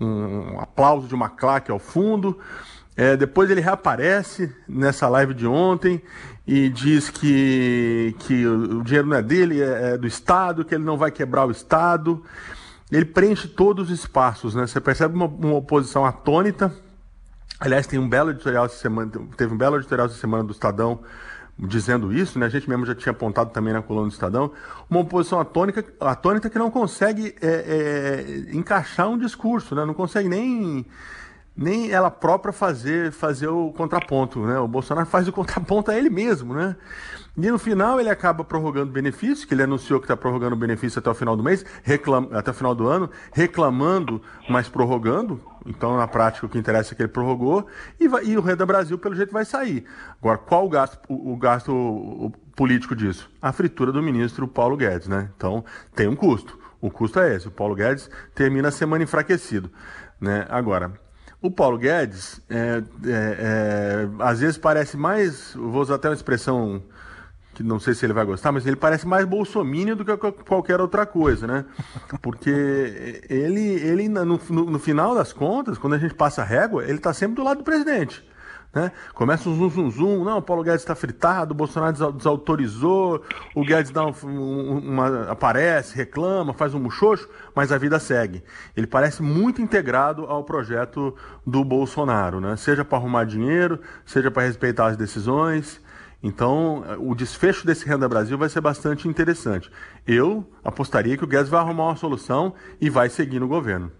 um, 0.00 0.60
aplauso 0.60 1.06
de 1.06 1.14
uma 1.14 1.28
claque 1.28 1.70
ao 1.70 1.78
fundo. 1.78 2.38
É, 2.96 3.16
depois 3.16 3.50
ele 3.50 3.60
reaparece 3.60 4.54
nessa 4.68 5.08
live 5.08 5.34
de 5.34 5.46
ontem 5.46 6.00
e 6.46 6.68
diz 6.68 7.10
que, 7.10 8.14
que 8.20 8.46
o 8.46 8.82
dinheiro 8.84 9.08
não 9.08 9.16
é 9.16 9.22
dele, 9.22 9.60
é, 9.60 9.94
é 9.94 9.98
do 9.98 10.06
Estado, 10.06 10.64
que 10.64 10.74
ele 10.74 10.84
não 10.84 10.96
vai 10.96 11.10
quebrar 11.10 11.46
o 11.46 11.50
Estado. 11.50 12.22
Ele 12.92 13.04
preenche 13.04 13.48
todos 13.48 13.90
os 13.90 13.98
espaços, 13.98 14.54
né? 14.54 14.66
Você 14.66 14.80
percebe 14.80 15.14
uma, 15.14 15.26
uma 15.26 15.54
oposição 15.54 16.04
atônita. 16.04 16.72
Aliás, 17.58 17.86
tem 17.86 17.98
um 17.98 18.08
belo 18.08 18.30
editorial 18.30 18.66
essa 18.66 18.76
semana, 18.76 19.10
teve 19.36 19.52
um 19.52 19.56
belo 19.56 19.76
editorial 19.76 20.06
essa 20.06 20.16
semana 20.16 20.44
do 20.44 20.52
Estadão 20.52 21.00
dizendo 21.58 22.12
isso, 22.12 22.38
né? 22.38 22.46
A 22.46 22.48
gente 22.48 22.68
mesmo 22.68 22.84
já 22.84 22.94
tinha 22.94 23.12
apontado 23.12 23.50
também 23.50 23.72
na 23.72 23.80
coluna 23.80 24.08
do 24.08 24.12
Estadão, 24.12 24.52
uma 24.90 25.00
oposição 25.00 25.40
atônica, 25.40 25.84
atônita 26.00 26.50
que 26.50 26.58
não 26.58 26.70
consegue 26.70 27.34
é, 27.40 27.48
é, 27.48 28.56
encaixar 28.56 29.08
um 29.08 29.16
discurso, 29.16 29.74
né? 29.74 29.84
Não 29.84 29.94
consegue 29.94 30.28
nem 30.28 30.84
nem 31.56 31.90
ela 31.90 32.10
própria 32.10 32.52
fazer 32.52 33.12
fazer 33.12 33.48
o 33.48 33.72
contraponto, 33.72 34.44
né? 34.44 34.58
O 34.58 34.66
Bolsonaro 34.66 35.06
faz 35.06 35.28
o 35.28 35.32
contraponto 35.32 35.90
a 35.90 35.96
ele 35.96 36.10
mesmo, 36.10 36.54
né? 36.54 36.76
E 37.36 37.50
no 37.50 37.58
final 37.58 38.00
ele 38.00 38.08
acaba 38.08 38.44
prorrogando 38.44 38.92
benefício, 38.92 39.46
que 39.46 39.54
ele 39.54 39.62
anunciou 39.62 39.98
que 39.98 40.04
está 40.04 40.16
prorrogando 40.16 40.54
o 40.54 40.58
benefício 40.58 41.00
até 41.00 41.10
o 41.10 41.14
final 41.14 41.36
do 41.36 41.42
mês, 41.42 41.64
reclam, 41.82 42.28
até 42.32 42.52
o 42.52 42.54
final 42.54 42.74
do 42.74 42.86
ano, 42.86 43.10
reclamando, 43.32 44.22
mas 44.48 44.68
prorrogando. 44.68 45.40
Então, 45.66 45.96
na 45.96 46.06
prática, 46.06 46.46
o 46.46 46.48
que 46.48 46.58
interessa 46.58 46.92
é 46.92 46.96
que 46.96 47.02
ele 47.02 47.08
prorrogou 47.08 47.66
e, 47.98 48.06
vai, 48.06 48.24
e 48.24 48.36
o 48.36 48.40
Renda 48.40 48.64
Brasil, 48.64 48.98
pelo 48.98 49.16
jeito, 49.16 49.32
vai 49.32 49.44
sair. 49.44 49.84
Agora, 50.20 50.38
qual 50.38 50.66
o 50.66 50.68
gasto, 50.68 50.98
o, 51.08 51.32
o 51.32 51.36
gasto 51.36 51.72
o 51.72 52.32
político 52.54 52.94
disso? 52.94 53.28
A 53.42 53.52
fritura 53.52 53.90
do 53.90 54.02
ministro 54.02 54.46
Paulo 54.46 54.76
Guedes, 54.76 55.08
né? 55.08 55.30
Então, 55.36 55.64
tem 55.94 56.06
um 56.06 56.14
custo. 56.14 56.56
O 56.80 56.90
custo 56.90 57.18
é 57.18 57.34
esse. 57.34 57.48
O 57.48 57.50
Paulo 57.50 57.74
Guedes 57.74 58.08
termina 58.34 58.68
a 58.68 58.70
semana 58.70 59.02
enfraquecido. 59.02 59.70
Né? 60.20 60.46
Agora, 60.48 60.92
o 61.44 61.50
Paulo 61.50 61.76
Guedes, 61.76 62.40
é, 62.48 62.82
é, 63.04 63.10
é, 63.10 64.08
às 64.20 64.40
vezes 64.40 64.56
parece 64.56 64.96
mais, 64.96 65.52
vou 65.54 65.82
usar 65.82 65.96
até 65.96 66.08
uma 66.08 66.14
expressão 66.14 66.82
que 67.52 67.62
não 67.62 67.78
sei 67.78 67.92
se 67.92 68.06
ele 68.06 68.14
vai 68.14 68.24
gostar, 68.24 68.50
mas 68.50 68.66
ele 68.66 68.76
parece 68.76 69.06
mais 69.06 69.26
bolsomínio 69.26 69.94
do 69.94 70.06
que 70.06 70.16
qualquer 70.16 70.80
outra 70.80 71.04
coisa, 71.04 71.46
né? 71.46 71.66
Porque 72.22 72.50
ele, 73.28 73.60
ele 73.60 74.08
no, 74.08 74.24
no, 74.24 74.38
no 74.70 74.78
final 74.78 75.14
das 75.14 75.34
contas, 75.34 75.76
quando 75.76 75.92
a 75.92 75.98
gente 75.98 76.14
passa 76.14 76.40
a 76.40 76.44
régua, 76.46 76.82
ele 76.82 76.96
está 76.96 77.12
sempre 77.12 77.36
do 77.36 77.44
lado 77.44 77.58
do 77.58 77.64
presidente. 77.64 78.26
Né? 78.74 78.90
Começa 79.14 79.48
um 79.48 79.54
zum, 79.54 79.70
zum, 79.70 79.90
zum, 79.90 80.24
não, 80.24 80.38
o 80.38 80.42
Paulo 80.42 80.64
Guedes 80.64 80.80
está 80.80 80.94
fritado, 80.96 81.52
o 81.52 81.56
Bolsonaro 81.56 82.12
desautorizou, 82.12 83.22
o 83.54 83.64
Guedes 83.64 83.92
dá 83.92 84.04
um, 84.04 84.78
uma, 84.78 85.30
aparece, 85.30 85.94
reclama, 85.94 86.52
faz 86.52 86.74
um 86.74 86.80
muxoxo, 86.80 87.28
mas 87.54 87.70
a 87.70 87.78
vida 87.78 88.00
segue. 88.00 88.42
Ele 88.76 88.86
parece 88.86 89.22
muito 89.22 89.62
integrado 89.62 90.24
ao 90.26 90.42
projeto 90.42 91.14
do 91.46 91.64
Bolsonaro, 91.64 92.40
né? 92.40 92.56
seja 92.56 92.84
para 92.84 92.98
arrumar 92.98 93.24
dinheiro, 93.24 93.78
seja 94.04 94.30
para 94.30 94.42
respeitar 94.42 94.86
as 94.86 94.96
decisões. 94.96 95.80
Então, 96.20 96.82
o 96.98 97.14
desfecho 97.14 97.66
desse 97.66 97.86
Renda 97.86 98.08
Brasil 98.08 98.36
vai 98.38 98.48
ser 98.48 98.62
bastante 98.62 99.06
interessante. 99.06 99.70
Eu 100.06 100.44
apostaria 100.64 101.16
que 101.18 101.24
o 101.24 101.26
Guedes 101.26 101.50
vai 101.50 101.60
arrumar 101.60 101.84
uma 101.84 101.96
solução 101.96 102.54
e 102.80 102.88
vai 102.88 103.10
seguir 103.10 103.38
no 103.38 103.46
governo. 103.46 103.92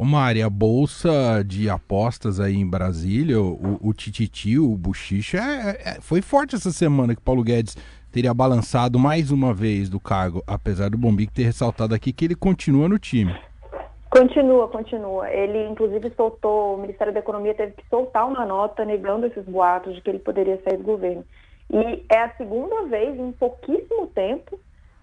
Ô 0.00 0.04
Mari, 0.04 0.40
a 0.40 0.48
bolsa 0.48 1.42
de 1.44 1.68
apostas 1.68 2.38
aí 2.38 2.54
em 2.54 2.64
Brasília, 2.64 3.40
o, 3.40 3.80
o 3.82 3.92
Tititi, 3.92 4.56
o 4.56 4.76
Buchicha, 4.76 5.38
é, 5.38 5.70
é, 5.90 6.00
foi 6.00 6.22
forte 6.22 6.54
essa 6.54 6.70
semana 6.70 7.16
que 7.16 7.20
Paulo 7.20 7.42
Guedes 7.42 7.76
teria 8.12 8.32
balançado 8.32 8.96
mais 8.96 9.32
uma 9.32 9.52
vez 9.52 9.90
do 9.90 9.98
cargo, 9.98 10.40
apesar 10.46 10.88
do 10.88 10.96
Bombique 10.96 11.32
ter 11.32 11.42
ressaltado 11.42 11.96
aqui 11.96 12.12
que 12.12 12.26
ele 12.26 12.36
continua 12.36 12.88
no 12.88 12.96
time. 12.96 13.34
Continua, 14.08 14.68
continua. 14.68 15.28
Ele, 15.32 15.68
inclusive, 15.68 16.12
soltou, 16.16 16.76
o 16.76 16.80
Ministério 16.80 17.12
da 17.12 17.18
Economia 17.18 17.54
teve 17.56 17.72
que 17.72 17.82
soltar 17.90 18.24
uma 18.24 18.46
nota 18.46 18.84
negando 18.84 19.26
esses 19.26 19.44
boatos 19.46 19.96
de 19.96 20.00
que 20.00 20.10
ele 20.10 20.20
poderia 20.20 20.62
sair 20.62 20.76
do 20.76 20.84
governo. 20.84 21.24
E 21.72 22.04
é 22.08 22.20
a 22.20 22.32
segunda 22.36 22.84
vez 22.86 23.18
em 23.18 23.32
pouquíssimo 23.32 24.06
tempo 24.14 24.60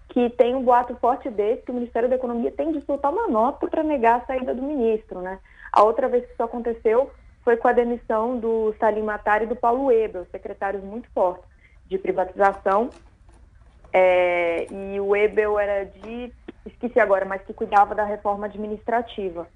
que 0.08 0.30
tem 0.30 0.54
um 0.54 0.62
boato 0.62 0.96
forte 0.96 1.28
desse, 1.28 1.62
que 1.62 1.70
o 1.70 1.74
Ministério 1.74 2.08
da 2.08 2.16
Economia 2.16 2.50
tem 2.50 2.72
de 2.72 2.80
soltar 2.82 3.12
uma 3.12 3.28
nota 3.28 3.66
para 3.66 3.82
negar 3.82 4.20
a 4.20 4.26
saída 4.26 4.54
do 4.54 4.62
ministro. 4.62 5.20
Né? 5.20 5.38
A 5.72 5.82
outra 5.82 6.08
vez 6.08 6.24
que 6.24 6.32
isso 6.32 6.42
aconteceu 6.42 7.10
foi 7.44 7.56
com 7.56 7.68
a 7.68 7.72
demissão 7.72 8.38
do 8.38 8.74
Salim 8.78 9.02
Matar 9.02 9.42
e 9.42 9.46
do 9.46 9.54
Paulo 9.54 9.92
Ebel, 9.92 10.26
secretários 10.30 10.82
muito 10.82 11.08
fortes 11.10 11.44
de 11.86 11.98
privatização. 11.98 12.90
É, 13.92 14.66
e 14.70 15.00
o 15.00 15.14
Ebel 15.14 15.58
era 15.58 15.84
de, 15.84 16.32
esqueci 16.66 16.98
agora, 16.98 17.24
mas 17.24 17.42
que 17.42 17.52
cuidava 17.52 17.94
da 17.94 18.04
reforma 18.04 18.46
administrativa. 18.46 19.46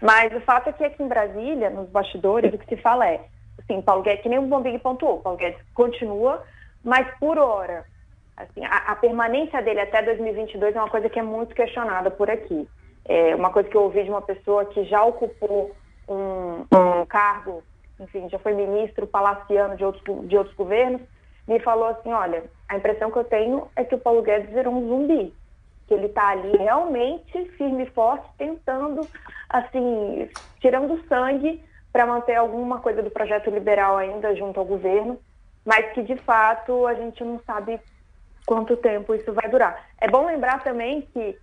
Mas 0.00 0.34
o 0.34 0.40
fato 0.40 0.68
é 0.68 0.72
que 0.72 0.84
aqui 0.84 1.02
em 1.02 1.08
Brasília, 1.08 1.70
nos 1.70 1.88
bastidores, 1.88 2.52
o 2.52 2.58
que 2.58 2.66
se 2.66 2.80
fala 2.80 3.08
é, 3.08 3.24
assim, 3.58 3.80
Paulo 3.82 4.02
Guedes, 4.02 4.22
que 4.22 4.28
nem 4.28 4.38
o 4.38 4.42
Bombig 4.42 4.78
pontuou, 4.78 5.20
Paulo 5.20 5.38
Guedes 5.38 5.60
continua, 5.74 6.42
mas 6.82 7.06
por 7.18 7.38
hora 7.38 7.84
Assim, 8.42 8.64
a, 8.64 8.92
a, 8.92 8.96
permanência 8.96 9.60
dele 9.60 9.80
até 9.80 10.02
2022 10.02 10.74
é 10.74 10.78
uma 10.78 10.88
coisa 10.88 11.10
que 11.10 11.18
é 11.18 11.22
muito 11.22 11.54
questionada 11.54 12.10
por 12.10 12.30
aqui. 12.30 12.68
É 13.04 13.34
uma 13.34 13.50
coisa 13.50 13.68
que 13.68 13.76
eu 13.76 13.82
ouvi 13.82 14.02
de 14.02 14.10
uma 14.10 14.22
pessoa 14.22 14.64
que 14.64 14.84
já 14.84 15.04
ocupou 15.04 15.74
um, 16.08 16.64
um 16.72 17.06
cargo, 17.06 17.62
enfim, 17.98 18.28
já 18.30 18.38
foi 18.38 18.54
ministro 18.54 19.06
palaciano 19.06 19.76
de 19.76 19.84
outros, 19.84 20.28
de 20.28 20.36
outros 20.36 20.56
governos, 20.56 21.02
me 21.46 21.58
falou 21.60 21.88
assim, 21.88 22.12
olha, 22.12 22.44
a 22.68 22.76
impressão 22.76 23.10
que 23.10 23.18
eu 23.18 23.24
tenho 23.24 23.68
é 23.76 23.84
que 23.84 23.94
o 23.94 23.98
Paulo 23.98 24.22
Guedes 24.22 24.50
virou 24.50 24.72
um 24.74 24.88
zumbi, 24.88 25.34
que 25.86 25.94
ele 25.94 26.06
está 26.06 26.28
ali 26.28 26.56
realmente 26.56 27.44
firme 27.56 27.82
e 27.82 27.90
forte, 27.90 28.28
tentando, 28.38 29.06
assim, 29.48 30.28
tirando 30.60 31.04
sangue 31.08 31.62
para 31.92 32.06
manter 32.06 32.36
alguma 32.36 32.78
coisa 32.78 33.02
do 33.02 33.10
projeto 33.10 33.50
liberal 33.50 33.96
ainda 33.96 34.34
junto 34.36 34.60
ao 34.60 34.66
governo, 34.66 35.18
mas 35.64 35.92
que 35.92 36.02
de 36.02 36.16
fato 36.16 36.86
a 36.86 36.94
gente 36.94 37.22
não 37.24 37.40
sabe 37.40 37.80
quanto 38.46 38.76
tempo 38.76 39.14
isso 39.14 39.32
vai 39.32 39.48
durar. 39.48 39.88
É 40.00 40.08
bom 40.08 40.26
lembrar 40.26 40.62
também 40.62 41.02
que 41.02 41.38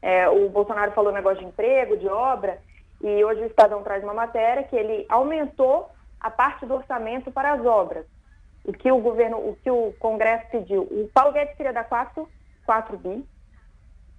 é, 0.00 0.28
o 0.28 0.48
Bolsonaro 0.48 0.92
falou 0.92 1.12
negócio 1.12 1.40
de 1.40 1.46
emprego, 1.46 1.96
de 1.96 2.08
obra, 2.08 2.58
e 3.00 3.24
hoje 3.24 3.42
o 3.42 3.46
Estadão 3.46 3.82
traz 3.82 4.02
uma 4.02 4.14
matéria 4.14 4.64
que 4.64 4.76
ele 4.76 5.06
aumentou 5.08 5.90
a 6.20 6.30
parte 6.30 6.66
do 6.66 6.74
orçamento 6.74 7.30
para 7.30 7.52
as 7.52 7.64
obras. 7.64 8.06
O 8.64 8.72
que 8.72 8.90
o 8.90 8.98
governo, 8.98 9.38
o 9.38 9.56
que 9.62 9.70
o 9.70 9.94
Congresso 9.98 10.46
pediu. 10.50 10.82
O 10.82 11.08
Paulo 11.14 11.32
Guedes 11.32 11.56
queria 11.56 11.72
dar 11.72 11.84
4, 11.84 12.28
4 12.66 12.98
bi, 12.98 13.24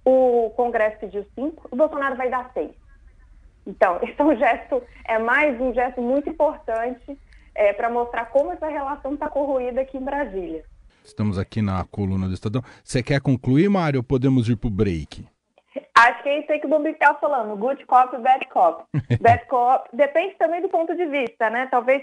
o 0.04 0.50
Congresso 0.56 0.98
pediu 0.98 1.26
5, 1.34 1.68
o 1.70 1.76
Bolsonaro 1.76 2.16
vai 2.16 2.30
dar 2.30 2.50
6. 2.52 2.70
Então, 3.66 3.98
esse 4.02 4.20
é 4.20 4.24
um 4.24 4.36
gesto, 4.36 4.82
é 5.06 5.18
mais 5.18 5.60
um 5.60 5.72
gesto 5.72 6.00
muito 6.00 6.28
importante 6.28 7.18
é, 7.54 7.72
para 7.72 7.90
mostrar 7.90 8.26
como 8.26 8.52
essa 8.52 8.66
relação 8.66 9.14
está 9.14 9.28
corroída 9.28 9.82
aqui 9.82 9.98
em 9.98 10.04
Brasília. 10.04 10.64
Estamos 11.04 11.38
aqui 11.38 11.62
na 11.62 11.84
coluna 11.84 12.28
do 12.28 12.34
Estadão. 12.34 12.62
Você 12.82 13.02
quer 13.02 13.20
concluir, 13.20 13.68
Mário, 13.68 14.00
ou 14.00 14.04
podemos 14.04 14.48
ir 14.48 14.56
para 14.56 14.68
o 14.68 14.70
break? 14.70 15.26
Acho 15.94 16.22
que 16.22 16.28
é 16.28 16.40
isso 16.40 16.52
aí 16.52 16.60
que 16.60 16.66
o 16.66 16.70
Bombi 16.70 16.90
está 16.90 17.14
falando, 17.14 17.56
good 17.56 17.84
cop 17.86 18.14
e 18.14 18.18
bad 18.18 18.46
cop. 18.48 18.84
bad 19.20 19.46
cop 19.46 19.88
depende 19.92 20.34
também 20.36 20.62
do 20.62 20.68
ponto 20.68 20.94
de 20.94 21.06
vista, 21.06 21.50
né? 21.50 21.68
Talvez 21.70 22.02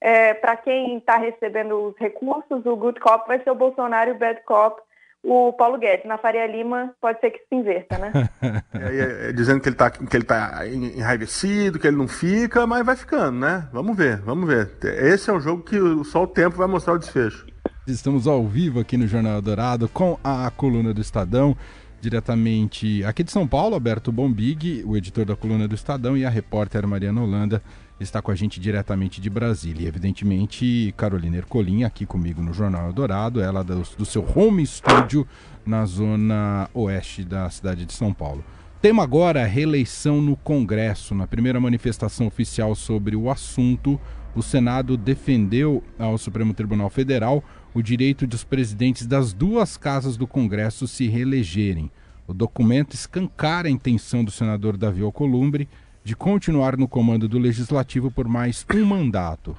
é, 0.00 0.34
para 0.34 0.56
quem 0.56 0.98
está 0.98 1.16
recebendo 1.16 1.88
os 1.88 1.96
recursos, 1.96 2.66
o 2.66 2.76
good 2.76 2.98
cop 3.00 3.26
vai 3.26 3.42
ser 3.42 3.50
o 3.50 3.54
Bolsonaro 3.54 4.10
e 4.10 4.12
o 4.14 4.18
bad 4.18 4.42
cop 4.44 4.80
o 5.26 5.52
Paulo 5.52 5.78
Guedes. 5.78 6.06
Na 6.06 6.18
Faria 6.18 6.46
Lima 6.46 6.94
pode 7.00 7.18
ser 7.20 7.30
que 7.30 7.38
se 7.38 7.54
inverta, 7.54 7.98
né? 7.98 8.12
é, 8.74 9.28
é, 9.28 9.32
dizendo 9.32 9.60
que 9.60 9.68
ele 9.68 9.74
está 9.74 9.90
que 9.90 10.16
ele 10.16 10.24
tá 10.24 10.66
enraivecido, 10.66 11.78
que 11.78 11.86
ele 11.86 11.96
não 11.96 12.06
fica, 12.06 12.66
mas 12.66 12.86
vai 12.86 12.96
ficando, 12.96 13.40
né? 13.40 13.68
Vamos 13.72 13.96
ver, 13.96 14.18
vamos 14.18 14.46
ver. 14.46 14.70
Esse 14.82 15.28
é 15.28 15.32
um 15.32 15.40
jogo 15.40 15.64
que 15.64 15.76
só 16.04 16.22
o 16.22 16.28
tempo 16.28 16.56
vai 16.56 16.68
mostrar 16.68 16.94
o 16.94 16.98
desfecho. 16.98 17.46
Estamos 17.86 18.26
ao 18.26 18.44
vivo 18.44 18.80
aqui 18.80 18.96
no 18.96 19.06
Jornal 19.06 19.40
Dourado 19.40 19.88
com 19.88 20.18
a 20.24 20.50
coluna 20.50 20.92
do 20.92 21.00
Estadão. 21.00 21.56
diretamente 22.00 23.04
aqui 23.04 23.22
de 23.22 23.30
São 23.30 23.46
Paulo, 23.46 23.74
Alberto 23.74 24.10
Bombig, 24.10 24.82
o 24.84 24.96
editor 24.96 25.24
da 25.24 25.36
coluna 25.36 25.68
do 25.68 25.74
Estadão, 25.76 26.16
e 26.16 26.24
a 26.24 26.28
repórter 26.28 26.84
Mariana 26.84 27.22
Holanda 27.22 27.62
está 28.00 28.20
com 28.20 28.32
a 28.32 28.34
gente 28.34 28.58
diretamente 28.58 29.20
de 29.20 29.30
Brasília. 29.30 29.84
E, 29.84 29.86
evidentemente, 29.86 30.92
Carolina 30.96 31.36
Ercolim 31.36 31.84
aqui 31.84 32.04
comigo 32.04 32.42
no 32.42 32.52
Jornal 32.52 32.88
Eldorado, 32.88 33.40
ela 33.40 33.62
do, 33.62 33.80
do 33.96 34.04
seu 34.04 34.26
home 34.34 34.66
studio 34.66 35.24
na 35.64 35.86
zona 35.86 36.68
oeste 36.74 37.24
da 37.24 37.48
cidade 37.50 37.84
de 37.84 37.92
São 37.92 38.12
Paulo. 38.12 38.44
Tema 38.82 39.04
agora, 39.04 39.46
reeleição 39.46 40.20
no 40.20 40.34
Congresso. 40.36 41.14
Na 41.14 41.26
primeira 41.26 41.60
manifestação 41.60 42.26
oficial 42.26 42.74
sobre 42.74 43.14
o 43.14 43.30
assunto, 43.30 43.98
o 44.34 44.42
Senado 44.42 44.96
defendeu 44.96 45.82
ao 45.98 46.18
Supremo 46.18 46.52
Tribunal 46.52 46.90
Federal 46.90 47.42
o 47.76 47.82
direito 47.82 48.26
dos 48.26 48.42
presidentes 48.42 49.06
das 49.06 49.34
duas 49.34 49.76
casas 49.76 50.16
do 50.16 50.26
Congresso 50.26 50.88
se 50.88 51.08
reelegerem. 51.08 51.90
O 52.26 52.32
documento 52.32 52.94
escancara 52.94 53.68
a 53.68 53.70
intenção 53.70 54.24
do 54.24 54.30
senador 54.30 54.78
Davi 54.78 55.02
Alcolumbre 55.02 55.68
de 56.02 56.16
continuar 56.16 56.74
no 56.78 56.88
comando 56.88 57.28
do 57.28 57.38
Legislativo 57.38 58.10
por 58.10 58.26
mais 58.26 58.64
um 58.74 58.82
mandato. 58.82 59.54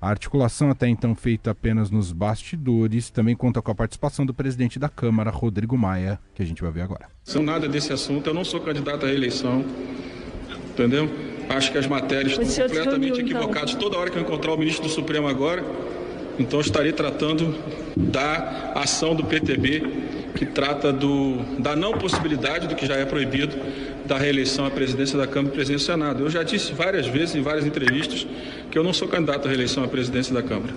A 0.00 0.08
articulação, 0.10 0.68
até 0.68 0.88
então 0.88 1.14
feita 1.14 1.52
apenas 1.52 1.92
nos 1.92 2.10
bastidores, 2.10 3.08
também 3.08 3.36
conta 3.36 3.62
com 3.62 3.70
a 3.70 3.74
participação 3.74 4.26
do 4.26 4.34
presidente 4.34 4.76
da 4.76 4.88
Câmara, 4.88 5.30
Rodrigo 5.30 5.78
Maia, 5.78 6.18
que 6.34 6.42
a 6.42 6.46
gente 6.46 6.62
vai 6.62 6.72
ver 6.72 6.80
agora. 6.80 7.06
São 7.22 7.40
nada 7.40 7.68
desse 7.68 7.92
assunto, 7.92 8.26
eu 8.26 8.34
não 8.34 8.44
sou 8.44 8.58
candidato 8.58 9.06
à 9.06 9.08
reeleição, 9.08 9.64
entendeu? 10.70 11.08
Acho 11.48 11.70
que 11.70 11.78
as 11.78 11.86
matérias 11.86 12.36
estão 12.36 12.66
completamente 12.66 13.20
então. 13.20 13.40
equivocadas. 13.40 13.74
Toda 13.76 13.96
hora 13.96 14.10
que 14.10 14.16
eu 14.16 14.22
encontrar 14.22 14.54
o 14.54 14.58
ministro 14.58 14.88
do 14.88 14.90
Supremo 14.90 15.28
agora, 15.28 15.64
então 16.40 16.58
estarei 16.58 16.90
tratando 16.90 17.54
da 17.94 18.72
ação 18.74 19.14
do 19.14 19.22
PTB, 19.22 19.82
que 20.34 20.46
trata 20.46 20.90
do, 20.90 21.36
da 21.60 21.76
não 21.76 21.92
possibilidade 21.92 22.66
do 22.66 22.74
que 22.74 22.86
já 22.86 22.96
é 22.96 23.04
proibido 23.04 23.54
da 24.06 24.16
reeleição 24.16 24.64
à 24.64 24.70
presidência 24.70 25.18
da 25.18 25.26
Câmara 25.26 25.52
e 25.52 25.54
presidência 25.54 25.94
do 25.94 26.00
Senado. 26.00 26.24
Eu 26.24 26.30
já 26.30 26.42
disse 26.42 26.72
várias 26.72 27.06
vezes, 27.06 27.34
em 27.34 27.42
várias 27.42 27.66
entrevistas, 27.66 28.26
que 28.70 28.78
eu 28.78 28.82
não 28.82 28.94
sou 28.94 29.06
candidato 29.06 29.44
à 29.44 29.48
reeleição 29.48 29.84
à 29.84 29.88
presidência 29.88 30.32
da 30.32 30.42
Câmara. 30.42 30.72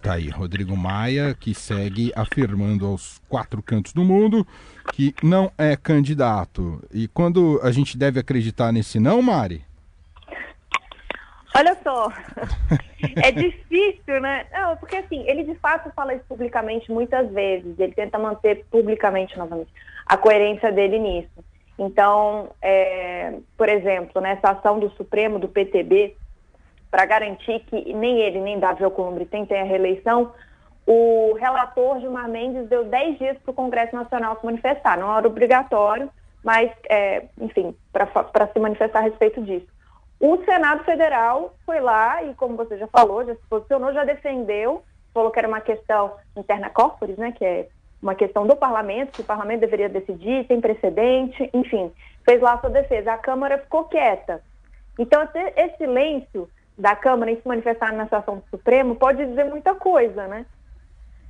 Tá 0.00 0.14
aí, 0.14 0.30
Rodrigo 0.30 0.74
Maia, 0.74 1.36
que 1.38 1.54
segue 1.54 2.10
afirmando 2.16 2.86
aos 2.86 3.20
quatro 3.28 3.62
cantos 3.62 3.92
do 3.92 4.04
mundo 4.04 4.46
que 4.94 5.14
não 5.22 5.52
é 5.58 5.76
candidato. 5.76 6.82
E 6.92 7.08
quando 7.08 7.60
a 7.62 7.70
gente 7.70 7.96
deve 7.98 8.18
acreditar 8.20 8.72
nesse 8.72 8.98
não, 8.98 9.20
Mari? 9.20 9.62
Olha 11.56 11.76
só, 11.84 12.08
é 13.22 13.30
difícil, 13.30 14.20
né? 14.20 14.46
Não, 14.52 14.76
porque 14.76 14.96
assim, 14.96 15.24
ele 15.28 15.44
de 15.44 15.54
fato 15.56 15.90
fala 15.94 16.14
isso 16.14 16.24
publicamente 16.28 16.90
muitas 16.90 17.30
vezes, 17.30 17.78
ele 17.78 17.92
tenta 17.92 18.18
manter 18.18 18.64
publicamente, 18.70 19.38
novamente, 19.38 19.70
a 20.04 20.16
coerência 20.16 20.72
dele 20.72 20.98
nisso. 20.98 21.44
Então, 21.78 22.50
é, 22.60 23.34
por 23.56 23.68
exemplo, 23.68 24.20
nessa 24.20 24.50
ação 24.50 24.78
do 24.78 24.90
Supremo, 24.90 25.38
do 25.38 25.48
PTB, 25.48 26.16
para 26.90 27.06
garantir 27.06 27.60
que 27.60 27.92
nem 27.92 28.20
ele 28.20 28.40
nem 28.40 28.58
Davi 28.58 28.84
Alcolumbre 28.84 29.24
tentem 29.24 29.60
a 29.60 29.64
reeleição, 29.64 30.32
o 30.86 31.34
relator 31.34 32.00
Gilmar 32.00 32.28
Mendes 32.28 32.68
deu 32.68 32.84
10 32.84 33.18
dias 33.18 33.38
para 33.38 33.50
o 33.50 33.54
Congresso 33.54 33.96
Nacional 33.96 34.38
se 34.38 34.46
manifestar. 34.46 34.98
Não 34.98 35.16
era 35.16 35.26
obrigatório, 35.26 36.10
mas, 36.44 36.70
é, 36.88 37.24
enfim, 37.40 37.74
para 37.92 38.46
se 38.52 38.58
manifestar 38.60 39.00
a 39.00 39.02
respeito 39.02 39.42
disso. 39.42 39.73
O 40.20 40.42
Senado 40.44 40.84
Federal 40.84 41.54
foi 41.66 41.80
lá 41.80 42.22
e, 42.22 42.34
como 42.34 42.56
você 42.56 42.78
já 42.78 42.86
falou, 42.86 43.24
já 43.24 43.34
se 43.34 43.42
posicionou, 43.48 43.92
já 43.92 44.04
defendeu, 44.04 44.82
falou 45.12 45.30
que 45.30 45.38
era 45.38 45.48
uma 45.48 45.60
questão 45.60 46.14
interna 46.36 46.70
corporis, 46.70 47.16
né, 47.16 47.32
que 47.32 47.44
é 47.44 47.68
uma 48.00 48.14
questão 48.14 48.46
do 48.46 48.56
parlamento, 48.56 49.12
que 49.12 49.20
o 49.22 49.24
parlamento 49.24 49.60
deveria 49.60 49.88
decidir, 49.88 50.46
tem 50.46 50.60
precedente, 50.60 51.48
enfim, 51.54 51.92
fez 52.24 52.40
lá 52.40 52.54
a 52.54 52.60
sua 52.60 52.70
defesa. 52.70 53.12
A 53.12 53.18
Câmara 53.18 53.58
ficou 53.58 53.84
quieta. 53.84 54.42
Então, 54.98 55.26
esse 55.56 55.76
silêncio 55.78 56.48
da 56.76 56.94
Câmara 56.94 57.30
em 57.30 57.36
se 57.36 57.46
manifestar 57.46 57.92
na 57.92 58.04
ação 58.04 58.36
do 58.36 58.44
Supremo 58.50 58.96
pode 58.96 59.24
dizer 59.24 59.44
muita 59.44 59.74
coisa, 59.74 60.26
né? 60.26 60.44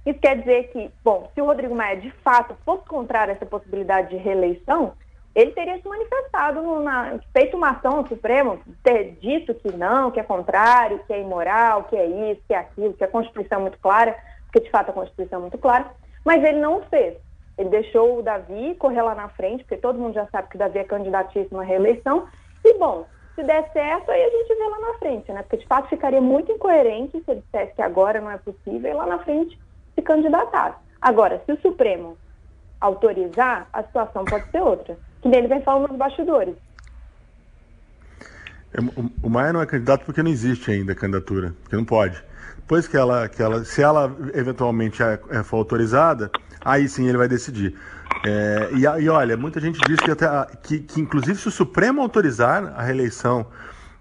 Isso 0.04 0.18
quer 0.18 0.38
dizer 0.38 0.68
que, 0.68 0.90
bom, 1.02 1.30
se 1.34 1.40
o 1.40 1.46
Rodrigo 1.46 1.74
Maia 1.74 1.96
de 1.96 2.10
fato 2.22 2.54
fosse 2.64 2.84
contrário 2.86 3.32
a 3.32 3.36
essa 3.36 3.46
possibilidade 3.46 4.10
de 4.10 4.16
reeleição, 4.16 4.92
ele 5.34 5.50
teria 5.50 5.80
se 5.80 5.88
manifestado, 5.88 6.62
no, 6.62 6.80
na, 6.80 7.18
feito 7.32 7.56
uma 7.56 7.70
ação 7.70 8.02
no 8.02 8.08
Supremo, 8.08 8.60
ter 8.82 9.16
dito 9.20 9.54
que 9.54 9.72
não, 9.76 10.10
que 10.10 10.20
é 10.20 10.22
contrário, 10.22 11.00
que 11.06 11.12
é 11.12 11.20
imoral, 11.20 11.84
que 11.84 11.96
é 11.96 12.06
isso, 12.30 12.40
que 12.46 12.54
é 12.54 12.58
aquilo, 12.58 12.94
que 12.94 13.02
a 13.02 13.08
Constituição 13.08 13.58
é 13.58 13.62
muito 13.62 13.78
clara, 13.78 14.16
porque 14.44 14.60
de 14.60 14.70
fato 14.70 14.90
a 14.90 14.94
Constituição 14.94 15.38
é 15.38 15.42
muito 15.42 15.58
clara, 15.58 15.86
mas 16.24 16.42
ele 16.44 16.60
não 16.60 16.82
fez. 16.82 17.16
Ele 17.58 17.68
deixou 17.68 18.18
o 18.18 18.22
Davi 18.22 18.74
correr 18.78 19.02
lá 19.02 19.14
na 19.14 19.28
frente, 19.28 19.64
porque 19.64 19.76
todo 19.76 19.98
mundo 19.98 20.14
já 20.14 20.26
sabe 20.26 20.48
que 20.48 20.56
o 20.56 20.58
Davi 20.58 20.78
é 20.78 20.84
candidatíssimo 20.84 21.60
à 21.60 21.64
reeleição. 21.64 22.26
E, 22.64 22.74
bom, 22.78 23.06
se 23.34 23.42
der 23.42 23.70
certo, 23.72 24.10
aí 24.10 24.24
a 24.24 24.30
gente 24.30 24.54
vê 24.54 24.68
lá 24.68 24.78
na 24.78 24.94
frente, 24.94 25.32
né? 25.32 25.42
Porque, 25.42 25.58
de 25.58 25.66
fato, 25.66 25.88
ficaria 25.88 26.20
muito 26.20 26.50
incoerente 26.50 27.22
se 27.22 27.30
ele 27.30 27.40
dissesse 27.40 27.74
que 27.74 27.82
agora 27.82 28.20
não 28.20 28.30
é 28.30 28.38
possível 28.38 28.90
e 28.90 28.94
lá 28.94 29.06
na 29.06 29.18
frente 29.20 29.58
se 29.94 30.02
candidatar. 30.02 30.80
Agora, 31.00 31.42
se 31.44 31.52
o 31.52 31.60
Supremo 31.60 32.16
autorizar, 32.80 33.68
a 33.72 33.82
situação 33.82 34.24
pode 34.24 34.50
ser 34.50 34.62
outra. 34.62 34.96
Que 35.24 35.34
ele 35.34 35.48
vem 35.48 35.62
falando 35.62 35.88
nos 35.88 35.96
bastidores. 35.96 36.54
É, 38.74 38.78
o 39.22 39.30
Maia 39.30 39.54
não 39.54 39.62
é 39.62 39.64
candidato 39.64 40.04
porque 40.04 40.22
não 40.22 40.30
existe 40.30 40.70
ainda 40.70 40.94
candidatura, 40.94 41.54
porque 41.62 41.74
não 41.74 41.84
pode. 41.84 42.22
Depois 42.56 42.86
que 42.86 42.94
ela, 42.94 43.26
que 43.26 43.42
ela 43.42 43.64
se 43.64 43.82
ela 43.82 44.14
eventualmente 44.34 45.02
é, 45.02 45.18
é, 45.30 45.42
for 45.42 45.56
autorizada, 45.56 46.30
aí 46.62 46.86
sim 46.86 47.08
ele 47.08 47.16
vai 47.16 47.26
decidir. 47.26 47.74
É, 48.22 48.68
e, 48.74 49.02
e, 49.02 49.08
olha, 49.08 49.34
muita 49.34 49.60
gente 49.60 49.80
diz 49.86 49.98
que, 49.98 50.10
até, 50.10 50.28
que, 50.62 50.80
que, 50.80 51.00
inclusive, 51.00 51.38
se 51.38 51.48
o 51.48 51.50
Supremo 51.50 52.02
autorizar 52.02 52.74
a 52.76 52.82
reeleição 52.82 53.46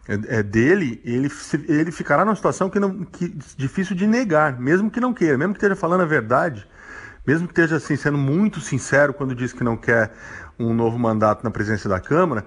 é, 0.05 0.39
é, 0.39 0.43
dele, 0.43 1.01
ele, 1.05 1.31
ele 1.69 1.91
ficará 1.91 2.25
numa 2.25 2.35
situação 2.35 2.69
que, 2.69 2.81
não, 2.81 3.05
que 3.05 3.33
difícil 3.55 3.95
de 3.95 4.05
negar, 4.05 4.59
mesmo 4.59 4.91
que 4.91 4.99
não 4.99 5.13
queira, 5.13 5.37
mesmo 5.37 5.53
que 5.53 5.59
esteja 5.59 5.75
falando 5.75 6.01
a 6.01 6.05
verdade, 6.05 6.67
mesmo 7.25 7.47
que 7.47 7.53
esteja 7.53 7.77
assim, 7.77 7.95
sendo 7.95 8.17
muito 8.17 8.59
sincero 8.59 9.13
quando 9.13 9.33
diz 9.33 9.53
que 9.53 9.63
não 9.63 9.77
quer 9.77 10.11
um 10.59 10.73
novo 10.73 10.97
mandato 10.97 11.43
na 11.43 11.51
presidência 11.51 11.89
da 11.89 11.99
Câmara, 11.99 12.45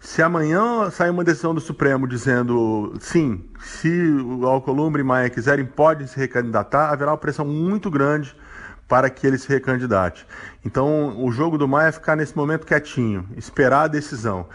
se 0.00 0.22
amanhã 0.22 0.90
sair 0.90 1.10
uma 1.10 1.24
decisão 1.24 1.54
do 1.54 1.60
Supremo 1.60 2.06
dizendo 2.06 2.94
sim, 3.00 3.44
se 3.60 3.88
o 3.88 4.46
Alcolumbre 4.46 5.00
e 5.00 5.04
Maia 5.04 5.30
quiserem, 5.30 5.64
podem 5.64 6.06
se 6.06 6.18
recandidatar, 6.18 6.90
haverá 6.92 7.12
uma 7.12 7.18
pressão 7.18 7.44
muito 7.44 7.90
grande 7.90 8.36
para 8.86 9.08
que 9.08 9.26
ele 9.26 9.38
se 9.38 9.48
recandidate. 9.48 10.26
Então, 10.64 11.24
o 11.24 11.32
jogo 11.32 11.56
do 11.56 11.66
Maia 11.66 11.88
é 11.88 11.92
ficar 11.92 12.16
nesse 12.16 12.36
momento 12.36 12.66
quietinho, 12.66 13.26
esperar 13.36 13.84
a 13.84 13.88
decisão. 13.88 14.46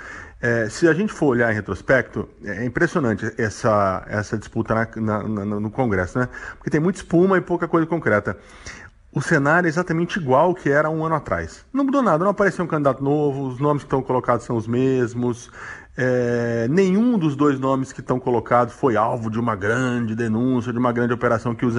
É, 0.42 0.70
se 0.70 0.88
a 0.88 0.94
gente 0.94 1.12
for 1.12 1.28
olhar 1.28 1.52
em 1.52 1.56
retrospecto, 1.56 2.30
é 2.46 2.64
impressionante 2.64 3.34
essa, 3.38 4.06
essa 4.08 4.38
disputa 4.38 4.88
na, 4.96 5.24
na, 5.28 5.46
no 5.46 5.70
Congresso, 5.70 6.18
né? 6.18 6.30
Porque 6.56 6.70
tem 6.70 6.80
muita 6.80 7.00
espuma 7.00 7.38
e 7.38 7.42
pouca 7.42 7.68
coisa 7.68 7.86
concreta 7.86 8.38
o 9.12 9.22
cenário 9.22 9.66
é 9.66 9.70
exatamente 9.70 10.20
igual 10.20 10.54
que 10.54 10.70
era 10.70 10.90
um 10.90 11.04
ano 11.04 11.16
atrás. 11.16 11.66
Não 11.74 11.84
mudou 11.84 12.02
nada, 12.02 12.24
não 12.24 12.32
apareceu 12.32 12.64
um 12.64 12.68
candidato 12.68 13.04
novo, 13.04 13.48
os 13.48 13.60
nomes 13.60 13.82
que 13.82 13.88
estão 13.88 14.04
colocados 14.04 14.46
são 14.46 14.56
os 14.56 14.68
mesmos. 14.68 15.50
É, 15.98 16.68
nenhum 16.70 17.18
dos 17.18 17.36
dois 17.36 17.60
nomes 17.60 17.92
que 17.92 18.00
estão 18.00 18.20
colocados 18.20 18.74
foi 18.74 18.96
alvo 18.96 19.30
de 19.30 19.40
uma 19.40 19.56
grande 19.56 20.16
denúncia, 20.16 20.72
de 20.72 20.78
uma 20.78 20.94
grande 20.94 21.12
operação 21.12 21.54
que 21.54 21.66
os, 21.66 21.76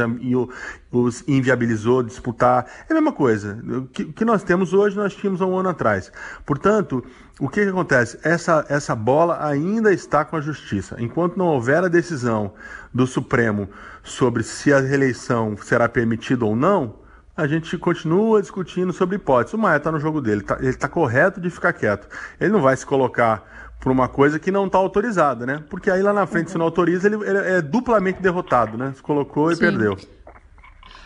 os 0.91 1.25
inviabilizou 1.27 2.03
disputar. 2.03 2.67
É 2.89 2.93
a 2.93 2.95
mesma 2.95 3.13
coisa. 3.13 3.59
O 3.65 3.87
que, 3.87 4.07
que, 4.07 4.25
nós 4.25 4.43
temos 4.43 4.75
hoje, 4.75 4.97
nós 4.97 5.15
tínhamos 5.15 5.41
há 5.41 5.47
um 5.47 5.57
ano 5.57 5.71
atrás. 5.71 6.13
Portanto, 6.45 7.03
o 7.39 7.49
que, 7.49 7.63
que 7.63 7.71
acontece? 7.71 8.19
Essa, 8.23 8.67
essa 8.69 8.95
bola 8.95 9.43
ainda 9.47 9.93
está 9.93 10.25
com 10.25 10.37
a 10.37 10.41
justiça. 10.41 10.97
Enquanto 10.99 11.39
não 11.39 11.47
houver 11.47 11.83
a 11.85 11.89
decisão 11.89 12.53
do 12.93 13.07
Supremo 13.07 13.71
sobre 14.03 14.43
se 14.43 14.73
a 14.73 14.81
reeleição 14.81 15.57
será 15.57 15.89
permitida 15.89 16.45
ou 16.45 16.55
não, 16.55 17.00
a 17.41 17.47
gente 17.47 17.79
continua 17.79 18.43
discutindo 18.43 18.93
sobre 18.93 19.17
hipóteses. 19.17 19.55
O 19.55 19.59
Maia 19.59 19.79
está 19.79 19.91
no 19.91 19.99
jogo 19.99 20.21
dele, 20.21 20.43
tá, 20.43 20.59
ele 20.59 20.69
está 20.69 20.87
correto 20.87 21.41
de 21.41 21.49
ficar 21.49 21.73
quieto. 21.73 22.07
Ele 22.39 22.53
não 22.53 22.61
vai 22.61 22.77
se 22.77 22.85
colocar 22.85 23.43
por 23.81 23.91
uma 23.91 24.09
coisa 24.09 24.39
que 24.39 24.51
não 24.51 24.67
está 24.67 24.77
autorizada, 24.77 25.47
né? 25.47 25.65
Porque 25.71 25.91
aí 25.91 26.03
lá 26.03 26.13
na 26.13 26.27
frente, 26.27 26.51
se 26.51 26.59
não 26.59 26.67
autoriza, 26.67 27.09
ele, 27.09 27.17
ele, 27.17 27.39
é 27.39 27.63
duplamente 27.63 28.21
derrotado, 28.21 28.77
né? 28.77 28.93
Se 28.95 29.03
colocou 29.03 29.51
e 29.51 29.55
Sim. 29.55 29.63
perdeu. 29.63 29.97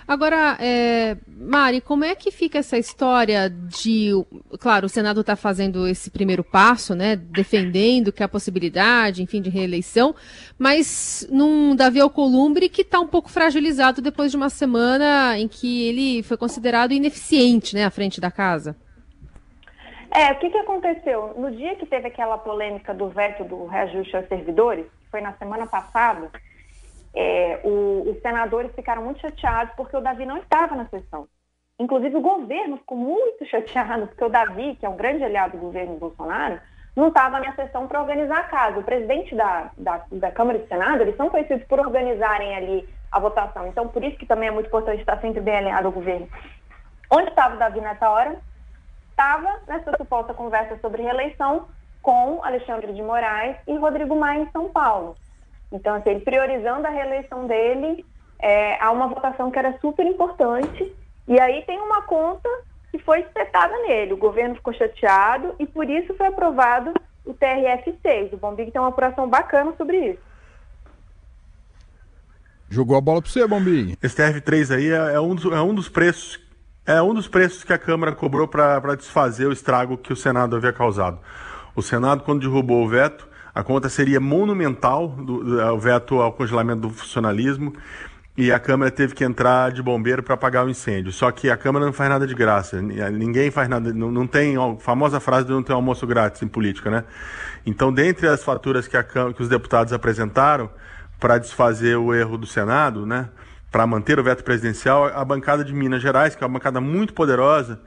Agora, 0.07 0.57
é, 0.61 1.17
Mari, 1.27 1.81
como 1.81 2.05
é 2.05 2.15
que 2.15 2.31
fica 2.31 2.59
essa 2.59 2.77
história 2.77 3.49
de. 3.49 4.11
Claro, 4.61 4.87
o 4.87 4.89
Senado 4.89 5.23
está 5.23 5.35
fazendo 5.35 5.89
esse 5.89 6.11
primeiro 6.11 6.45
passo, 6.45 6.95
né? 6.95 7.17
Defendendo 7.17 8.13
que 8.13 8.23
há 8.23 8.29
possibilidade, 8.29 9.23
enfim, 9.23 9.41
de 9.41 9.49
reeleição, 9.49 10.15
mas 10.59 11.27
num 11.31 11.75
Davi 11.75 12.01
Alcolumbre 12.01 12.69
que 12.69 12.83
está 12.83 13.01
um 13.01 13.07
pouco 13.07 13.31
fragilizado 13.31 14.03
depois 14.03 14.31
de 14.31 14.37
uma 14.37 14.51
semana 14.51 15.39
em 15.39 15.49
que 15.49 15.89
ele 15.89 16.23
foi 16.23 16.37
considerado 16.37 16.93
ineficiente, 16.93 17.75
né, 17.75 17.85
à 17.85 17.91
frente 17.91 18.21
da 18.21 18.31
casa. 18.31 18.77
É, 20.15 20.33
o 20.33 20.39
que, 20.39 20.49
que 20.49 20.59
aconteceu? 20.59 21.35
No 21.37 21.51
dia 21.51 21.75
que 21.75 21.87
teve 21.87 22.07
aquela 22.07 22.39
polêmica 22.39 22.95
do 22.95 23.09
veto 23.09 23.43
do 23.43 23.67
reajuste 23.67 24.17
aos 24.17 24.29
servidores, 24.29 24.87
que 24.87 25.11
foi 25.11 25.21
na 25.21 25.33
semana 25.33 25.67
passada, 25.67 26.31
é, 27.15 27.61
o, 27.65 28.11
os 28.11 28.21
senadores 28.21 28.75
ficaram 28.75 29.03
muito 29.03 29.21
chateados 29.21 29.75
porque 29.77 29.97
o 29.97 30.01
Davi 30.01 30.27
não 30.27 30.39
estava 30.39 30.75
na 30.75 30.87
sessão. 30.87 31.29
Inclusive, 31.79 32.17
o 32.17 32.21
governo 32.21 32.77
ficou 32.79 32.97
muito 32.97 33.45
chateado, 33.47 34.07
porque 34.09 34.25
o 34.25 34.29
Davi, 34.29 34.77
que 34.77 34.87
é 34.87 34.89
um 34.89 34.97
grande 34.97 35.25
aliado 35.25 35.57
do 35.57 35.61
governo 35.61 35.97
Bolsonaro, 35.97 36.61
não 36.95 37.09
estava 37.09 37.41
na 37.41 37.55
sessão 37.55 37.89
para 37.89 38.01
organizar 38.01 38.39
a 38.39 38.45
casa. 38.45 38.79
O 38.79 38.85
presidente 38.85 39.35
da, 39.35 39.71
da, 39.77 40.05
da 40.11 40.31
Câmara 40.31 40.59
e 40.59 40.63
do 40.63 40.69
Senado, 40.69 41.03
eles 41.03 41.17
são 41.17 41.29
conhecidos 41.29 41.67
por 41.67 41.81
organizarem 41.81 42.55
ali 42.55 42.89
a 43.11 43.19
votação. 43.19 43.67
Então, 43.67 43.89
por 43.89 44.03
isso 44.05 44.17
que 44.17 44.27
também 44.27 44.49
é 44.49 44.53
muito 44.53 44.67
importante 44.67 45.01
estar 45.01 45.21
sempre 45.21 45.41
bem 45.41 45.57
alinhado 45.57 45.87
ao 45.87 45.93
governo. 45.93 46.29
Onde 47.11 47.29
estava 47.29 47.57
o 47.57 47.59
Davi 47.59 47.81
nessa 47.81 48.09
hora? 48.09 48.41
Estava 49.11 49.61
nessa 49.67 49.97
suposta 49.97 50.35
conversa 50.35 50.79
sobre 50.79 51.03
reeleição 51.03 51.69
com 52.03 52.43
Alexandre 52.45 52.93
de 52.93 53.03
Moraes 53.03 53.57
e 53.67 53.77
Rodrigo 53.77 54.15
Maia 54.15 54.43
em 54.43 54.51
São 54.51 54.69
Paulo. 54.71 55.17
Então, 55.75 55.97
assim, 55.97 56.11
ele 56.11 56.21
priorizando 56.21 56.87
a 56.87 56.91
reeleição 56.91 57.49
dele, 57.49 58.07
é, 58.39 58.81
há 58.81 58.93
uma 58.93 59.09
votação 59.09 59.51
que 59.51 59.59
era 59.59 59.77
super 59.81 60.07
importante, 60.07 60.95
e 61.27 61.41
aí 61.41 61.63
tem 61.63 61.81
uma 61.81 62.03
conta 62.03 62.49
que 62.93 62.99
foi 62.99 63.21
espetada 63.21 63.77
nele. 63.83 64.13
O 64.13 64.17
governo 64.17 64.55
ficou 64.55 64.73
chateado 64.73 65.57
e 65.59 65.67
por 65.67 65.91
isso 65.91 66.15
foi 66.15 66.29
aprovado 66.29 66.95
o 67.27 67.35
TRF6. 67.35 68.35
O 68.35 68.37
Bombig 68.37 68.71
tem 68.71 68.81
uma 68.81 68.91
apuração 68.91 69.29
bacana 69.29 69.75
sobre 69.77 70.13
isso. 70.13 70.23
Jogou 72.71 72.97
a 72.97 73.01
bola 73.01 73.21
para 73.21 73.31
você, 73.31 73.45
Bombig. 73.45 73.99
Esse 74.01 74.17
TRF3 74.17 74.77
aí 74.77 74.91
é, 74.93 75.15
é, 75.15 75.21
um 75.21 75.35
dos, 75.35 75.53
é 75.53 75.61
um 75.61 75.75
dos 75.75 75.89
preços 75.89 76.41
é 76.87 77.01
um 77.01 77.15
dos 77.15 77.27
preços 77.27 77.65
que 77.65 77.73
a 77.73 77.79
Câmara 77.79 78.13
cobrou 78.13 78.47
para 78.47 78.95
desfazer 78.95 79.47
o 79.47 79.53
estrago 79.53 79.97
que 79.97 80.13
o 80.13 80.17
Senado 80.17 80.55
havia 80.55 80.73
causado. 80.73 81.19
O 81.75 81.81
Senado, 81.81 82.23
quando 82.23 82.43
derrubou 82.43 82.85
o 82.85 82.89
veto, 82.89 83.27
a 83.55 83.63
conta 83.63 83.89
seria 83.89 84.19
monumental, 84.19 85.09
do, 85.09 85.45
do, 85.45 85.75
o 85.75 85.79
veto 85.79 86.21
ao 86.21 86.33
congelamento 86.33 86.81
do 86.81 86.91
funcionalismo, 86.91 87.73
e 88.37 88.51
a 88.51 88.59
Câmara 88.59 88.91
teve 88.91 89.15
que 89.15 89.23
entrar 89.23 89.71
de 89.71 89.81
bombeiro 89.81 90.21
para 90.21 90.35
apagar 90.35 90.67
o 90.67 90.69
incêndio. 90.69 91.13
Só 91.13 91.31
que 91.31 91.49
a 91.49 91.57
Câmara 91.57 91.87
não 91.87 91.93
faz 91.93 92.11
nada 92.11 92.27
de 92.27 92.35
graça, 92.35 92.83
ninguém 92.83 93.51
faz 93.53 93.69
nada, 93.69 93.93
não, 93.93 94.11
não 94.11 94.27
tem, 94.27 94.57
a 94.57 94.77
famosa 94.81 95.21
frase 95.21 95.47
de 95.47 95.53
não 95.53 95.63
ter 95.63 95.73
almoço 95.73 96.05
grátis 96.05 96.43
em 96.43 96.49
política, 96.49 96.91
né? 96.91 97.05
Então, 97.65 97.93
dentre 97.93 98.27
as 98.27 98.43
faturas 98.43 98.89
que, 98.89 98.97
a, 98.97 99.05
que 99.05 99.41
os 99.41 99.49
deputados 99.49 99.93
apresentaram 99.93 100.69
para 101.21 101.39
desfazer 101.39 101.97
o 101.97 102.13
erro 102.13 102.37
do 102.37 102.47
Senado, 102.47 103.07
né? 103.07 103.29
Para 103.71 103.87
manter 103.87 104.19
o 104.19 104.25
veto 104.25 104.43
presidencial, 104.43 105.05
a 105.07 105.25
bancada 105.25 105.65
de 105.65 105.73
Minas 105.73 106.03
Gerais, 106.03 106.35
que 106.35 106.43
é 106.43 106.47
uma 106.47 106.59
bancada 106.59 106.81
muito 106.81 107.15
poderosa, 107.15 107.81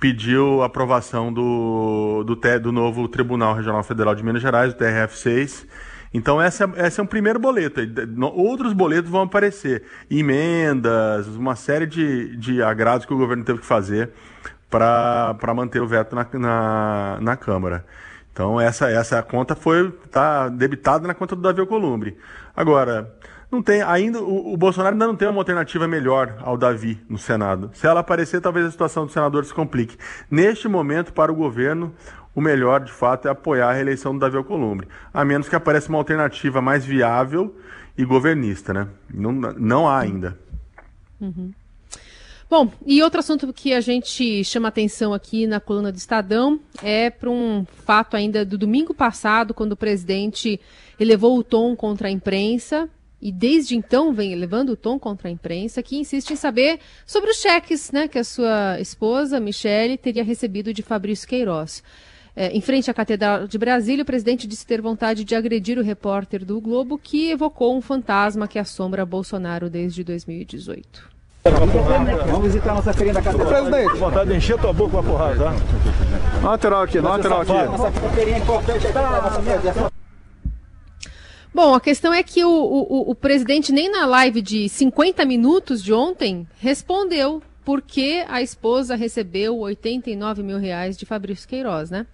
pediu 0.00 0.62
aprovação 0.62 1.30
do, 1.30 2.24
do, 2.24 2.34
do 2.58 2.72
novo 2.72 3.06
Tribunal 3.06 3.54
Regional 3.54 3.84
Federal 3.84 4.14
de 4.14 4.24
Minas 4.24 4.40
Gerais, 4.40 4.72
o 4.72 4.76
TRF6. 4.76 5.66
Então, 6.12 6.40
essa, 6.42 6.68
esse 6.78 6.98
é 6.98 7.02
um 7.02 7.06
primeiro 7.06 7.38
boleto. 7.38 7.80
Outros 8.34 8.72
boletos 8.72 9.10
vão 9.10 9.22
aparecer. 9.22 9.84
Emendas, 10.10 11.28
uma 11.28 11.54
série 11.54 11.86
de, 11.86 12.34
de 12.36 12.62
agrados 12.62 13.06
que 13.06 13.12
o 13.12 13.18
governo 13.18 13.44
teve 13.44 13.60
que 13.60 13.66
fazer 13.66 14.10
para 14.68 15.54
manter 15.54 15.80
o 15.80 15.86
veto 15.86 16.16
na, 16.16 16.26
na, 16.32 17.18
na 17.20 17.36
Câmara. 17.36 17.84
Então, 18.32 18.60
essa, 18.60 18.90
essa 18.90 19.22
conta 19.22 19.54
foi 19.54 19.90
tá 20.10 20.48
debitada 20.48 21.06
na 21.06 21.14
conta 21.14 21.36
do 21.36 21.42
Davi 21.42 21.60
Alcolumbre. 21.60 22.16
Agora, 22.56 23.14
não 23.50 23.62
tem 23.62 23.82
ainda 23.82 24.22
o, 24.22 24.52
o, 24.52 24.56
Bolsonaro 24.56 24.94
ainda 24.94 25.06
não 25.06 25.16
tem 25.16 25.28
uma 25.28 25.40
alternativa 25.40 25.88
melhor 25.88 26.36
ao 26.40 26.56
Davi 26.56 27.00
no 27.08 27.18
Senado. 27.18 27.70
Se 27.74 27.86
ela 27.86 28.00
aparecer, 28.00 28.40
talvez 28.40 28.66
a 28.66 28.70
situação 28.70 29.06
do 29.06 29.12
senador 29.12 29.44
se 29.44 29.52
complique. 29.52 29.96
Neste 30.30 30.68
momento, 30.68 31.12
para 31.12 31.32
o 31.32 31.34
governo, 31.34 31.92
o 32.34 32.40
melhor, 32.40 32.80
de 32.80 32.92
fato, 32.92 33.26
é 33.26 33.30
apoiar 33.30 33.70
a 33.70 33.72
reeleição 33.72 34.12
do 34.12 34.20
Davi 34.20 34.36
Alcolumbre, 34.36 34.86
a 35.12 35.24
menos 35.24 35.48
que 35.48 35.56
apareça 35.56 35.88
uma 35.88 35.98
alternativa 35.98 36.62
mais 36.62 36.84
viável 36.84 37.56
e 37.98 38.04
governista, 38.04 38.72
né? 38.72 38.88
Não, 39.12 39.32
não 39.32 39.88
há 39.88 39.98
ainda. 39.98 40.38
Uhum. 41.20 41.52
Bom, 42.48 42.72
e 42.84 43.00
outro 43.02 43.20
assunto 43.20 43.52
que 43.52 43.72
a 43.72 43.80
gente 43.80 44.42
chama 44.44 44.68
atenção 44.68 45.14
aqui 45.14 45.46
na 45.46 45.60
coluna 45.60 45.92
do 45.92 45.98
Estadão 45.98 46.58
é 46.82 47.08
para 47.08 47.30
um 47.30 47.64
fato 47.84 48.16
ainda 48.16 48.44
do 48.44 48.58
domingo 48.58 48.92
passado, 48.92 49.54
quando 49.54 49.72
o 49.72 49.76
presidente 49.76 50.60
elevou 50.98 51.38
o 51.38 51.44
tom 51.44 51.76
contra 51.76 52.08
a 52.08 52.10
imprensa 52.10 52.88
e 53.20 53.30
desde 53.30 53.76
então 53.76 54.12
vem 54.12 54.32
elevando 54.32 54.72
o 54.72 54.76
tom 54.76 54.98
contra 54.98 55.28
a 55.28 55.30
imprensa, 55.30 55.82
que 55.82 55.96
insiste 55.96 56.30
em 56.30 56.36
saber 56.36 56.80
sobre 57.04 57.30
os 57.30 57.36
cheques 57.36 57.90
né, 57.92 58.08
que 58.08 58.18
a 58.18 58.24
sua 58.24 58.80
esposa, 58.80 59.38
Michele, 59.38 59.98
teria 59.98 60.24
recebido 60.24 60.72
de 60.72 60.82
Fabrício 60.82 61.28
Queiroz. 61.28 61.82
É, 62.34 62.48
em 62.48 62.60
frente 62.60 62.90
à 62.90 62.94
Catedral 62.94 63.46
de 63.46 63.58
Brasília, 63.58 64.02
o 64.02 64.06
presidente 64.06 64.46
disse 64.46 64.64
ter 64.64 64.80
vontade 64.80 65.24
de 65.24 65.34
agredir 65.34 65.78
o 65.78 65.82
repórter 65.82 66.44
do 66.44 66.60
Globo, 66.60 66.96
que 66.96 67.30
evocou 67.30 67.76
um 67.76 67.82
fantasma 67.82 68.46
que 68.46 68.58
assombra 68.58 69.04
Bolsonaro 69.04 69.68
desde 69.68 70.04
2018. 70.04 71.10
Vamos 71.42 72.44
visitar 72.44 72.72
a 72.72 72.74
nossa 72.74 72.92
querida 72.92 73.20
catedral. 73.22 73.48
Presidente, 73.48 73.96
vontade 73.96 74.30
de 74.30 74.36
encher 74.36 74.58
tua 74.58 74.72
boca 74.72 74.90
com 74.92 74.98
a 74.98 75.02
porrada, 75.02 75.44
tá? 75.44 75.54
lateral 76.42 76.82
aqui, 76.82 77.00
lateral 77.00 77.40
aqui. 77.40 77.52
Nossa 77.52 77.90
feirinha 77.90 78.38
importante 78.38 78.86
aqui, 78.86 78.94
nossa 78.94 79.90
Bom, 81.52 81.74
a 81.74 81.80
questão 81.80 82.12
é 82.12 82.22
que 82.22 82.44
o, 82.44 82.48
o, 82.48 83.10
o, 83.10 83.14
presidente, 83.14 83.72
nem 83.72 83.90
na 83.90 84.06
live 84.06 84.40
de 84.40 84.68
50 84.68 85.24
minutos 85.24 85.82
de 85.82 85.92
ontem, 85.92 86.46
respondeu 86.58 87.42
por 87.64 87.82
que 87.82 88.24
a 88.28 88.40
esposa 88.40 88.94
recebeu 88.94 89.58
89 89.58 90.42
mil 90.42 90.58
reais 90.58 90.96
de 90.96 91.04
Fabrício 91.04 91.48
Queiroz, 91.48 91.90
né? 91.90 92.06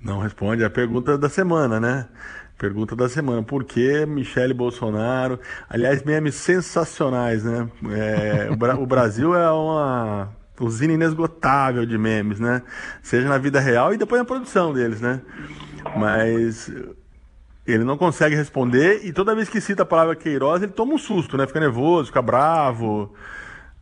Não 0.00 0.20
responde 0.20 0.64
a 0.64 0.70
pergunta 0.70 1.18
da 1.18 1.28
semana, 1.28 1.80
né? 1.80 2.08
Pergunta 2.56 2.94
da 2.94 3.08
semana. 3.08 3.42
Por 3.42 3.64
que 3.64 4.06
Michele 4.06 4.54
Bolsonaro? 4.54 5.38
Aliás, 5.68 6.02
memes 6.04 6.36
sensacionais, 6.36 7.44
né? 7.44 7.68
É, 7.90 8.50
o, 8.50 8.56
Bra 8.56 8.76
o 8.76 8.86
Brasil 8.86 9.34
é 9.34 9.50
uma 9.50 10.30
usina 10.60 10.92
inesgotável 10.92 11.84
de 11.84 11.98
memes, 11.98 12.38
né? 12.38 12.62
Seja 13.02 13.28
na 13.28 13.38
vida 13.38 13.58
real 13.58 13.92
e 13.92 13.98
depois 13.98 14.20
na 14.20 14.26
produção 14.26 14.72
deles, 14.72 15.00
né? 15.00 15.20
Mas 15.96 16.70
ele 17.70 17.84
não 17.84 17.96
consegue 17.96 18.34
responder 18.34 19.00
e 19.04 19.12
toda 19.12 19.34
vez 19.34 19.48
que 19.48 19.60
cita 19.60 19.82
a 19.82 19.86
palavra 19.86 20.16
Queiroz, 20.16 20.62
ele 20.62 20.72
toma 20.72 20.94
um 20.94 20.98
susto, 20.98 21.36
né? 21.36 21.46
Fica 21.46 21.60
nervoso, 21.60 22.06
fica 22.06 22.22
bravo, 22.22 23.12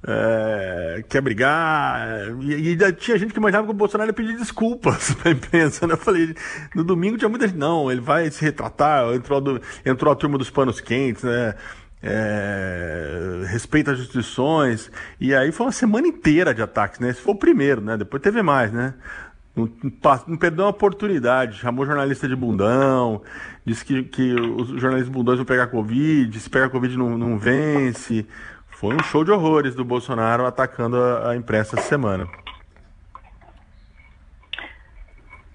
é, 0.07 1.05
quer 1.09 1.21
brigar. 1.21 2.29
E, 2.41 2.71
e, 2.71 2.93
tinha 2.93 3.19
gente 3.19 3.33
que 3.33 3.39
imaginava 3.39 3.67
que 3.67 3.73
o 3.73 3.77
Bolsonaro 3.77 4.11
ia 4.11 4.15
pedir 4.15 4.37
desculpas 4.37 5.13
pra 5.21 5.33
imprensa, 5.33 5.87
né? 5.87 5.95
Eu 5.95 5.99
falei, 5.99 6.35
no 6.75 6.85
domingo 6.85 7.19
tinha 7.19 7.29
muita 7.29 7.47
gente, 7.47 7.59
não, 7.59 7.91
ele 7.91 8.01
vai 8.01 8.31
se 8.31 8.45
retratar, 8.45 9.13
entrou, 9.15 9.41
do, 9.41 9.61
entrou 9.85 10.13
a 10.13 10.17
turma 10.17 10.39
dos 10.39 10.51
panos 10.51 10.81
quentes, 10.81 11.25
né? 11.25 11.55
É, 12.01 13.43
respeita 13.49 13.91
as 13.91 13.99
instituições. 13.99 14.91
E 15.21 15.35
aí 15.35 15.51
foi 15.51 15.67
uma 15.67 15.73
semana 15.73 16.07
inteira 16.07 16.55
de 16.55 16.63
ataques, 16.63 17.01
né? 17.01 17.11
Esse 17.11 17.21
foi 17.21 17.35
o 17.35 17.39
primeiro, 17.39 17.81
né? 17.81 17.97
Depois 17.97 18.23
teve 18.23 18.41
mais, 18.41 18.73
né? 18.73 18.95
Não, 19.59 19.69
não 20.29 20.37
perdeu 20.37 20.65
uma 20.65 20.71
oportunidade, 20.71 21.59
chamou 21.59 21.85
jornalista 21.85 22.29
de 22.29 22.37
bundão, 22.37 23.21
disse 23.67 23.85
que, 23.85 24.05
que 24.05 24.35
os 24.35 24.69
jornalistas 24.81 25.13
bundões 25.13 25.39
vão 25.39 25.45
pegar 25.45 25.67
Covid, 25.67 26.39
se 26.39 26.49
pegar 26.49 26.69
Covid 26.69 26.97
não, 26.97 27.19
não 27.19 27.37
vence. 27.37 28.25
Foi 28.69 28.95
um 28.95 29.03
show 29.03 29.25
de 29.25 29.33
horrores 29.33 29.75
do 29.75 29.85
Bolsonaro 29.85 30.47
atacando 30.47 30.97
a, 30.97 31.31
a 31.31 31.37
imprensa 31.37 31.77
essa 31.77 31.89
semana. 31.89 32.29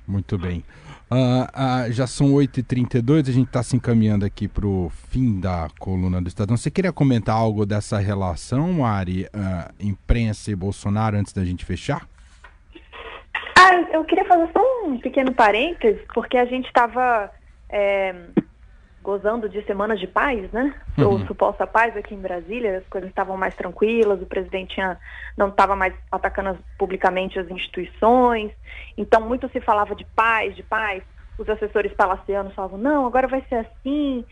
Muito 0.05 0.37
bem. 0.37 0.65
Uh, 1.09 1.87
uh, 1.87 1.91
já 1.91 2.07
são 2.07 2.33
8h32, 2.33 3.29
a 3.29 3.31
gente 3.31 3.47
está 3.47 3.61
se 3.61 3.75
encaminhando 3.75 4.25
aqui 4.25 4.47
para 4.47 4.65
o 4.65 4.91
fim 5.09 5.39
da 5.39 5.69
coluna 5.79 6.21
do 6.21 6.27
Estadão. 6.27 6.57
Você 6.57 6.71
queria 6.71 6.91
comentar 6.91 7.35
algo 7.35 7.65
dessa 7.65 7.99
relação, 7.99 8.85
Ari, 8.85 9.25
uh, 9.25 9.73
imprensa 9.79 10.51
e 10.51 10.55
Bolsonaro, 10.55 11.15
antes 11.15 11.31
da 11.31 11.45
gente 11.45 11.63
fechar? 11.63 12.07
Ah, 13.63 13.75
eu 13.93 14.03
queria 14.03 14.25
fazer 14.25 14.49
só 14.51 14.61
um 14.85 14.99
pequeno 14.99 15.33
parênteses, 15.33 16.01
porque 16.13 16.37
a 16.37 16.43
gente 16.43 16.65
estava 16.65 17.31
é, 17.69 18.13
gozando 19.01 19.47
de 19.47 19.63
semanas 19.63 20.01
de 20.01 20.07
paz, 20.07 20.51
né? 20.51 20.75
Uhum. 20.97 21.11
Ou 21.11 21.19
suposta 21.25 21.65
paz 21.65 21.95
aqui 21.95 22.13
em 22.13 22.19
Brasília, 22.19 22.79
as 22.79 22.87
coisas 22.87 23.09
estavam 23.09 23.37
mais 23.37 23.55
tranquilas, 23.55 24.21
o 24.21 24.25
presidente 24.25 24.75
tinha, 24.75 24.97
não 25.37 25.47
estava 25.47 25.77
mais 25.77 25.93
atacando 26.11 26.59
publicamente 26.77 27.39
as 27.39 27.49
instituições, 27.49 28.51
então 28.97 29.21
muito 29.21 29.47
se 29.49 29.61
falava 29.61 29.95
de 29.95 30.05
paz, 30.13 30.53
de 30.55 30.63
paz. 30.63 31.01
Os 31.37 31.47
assessores 31.49 31.93
palacianos 31.93 32.53
falavam, 32.53 32.77
não, 32.77 33.07
agora 33.07 33.27
vai 33.27 33.41
ser 33.47 33.55
assim, 33.55 34.25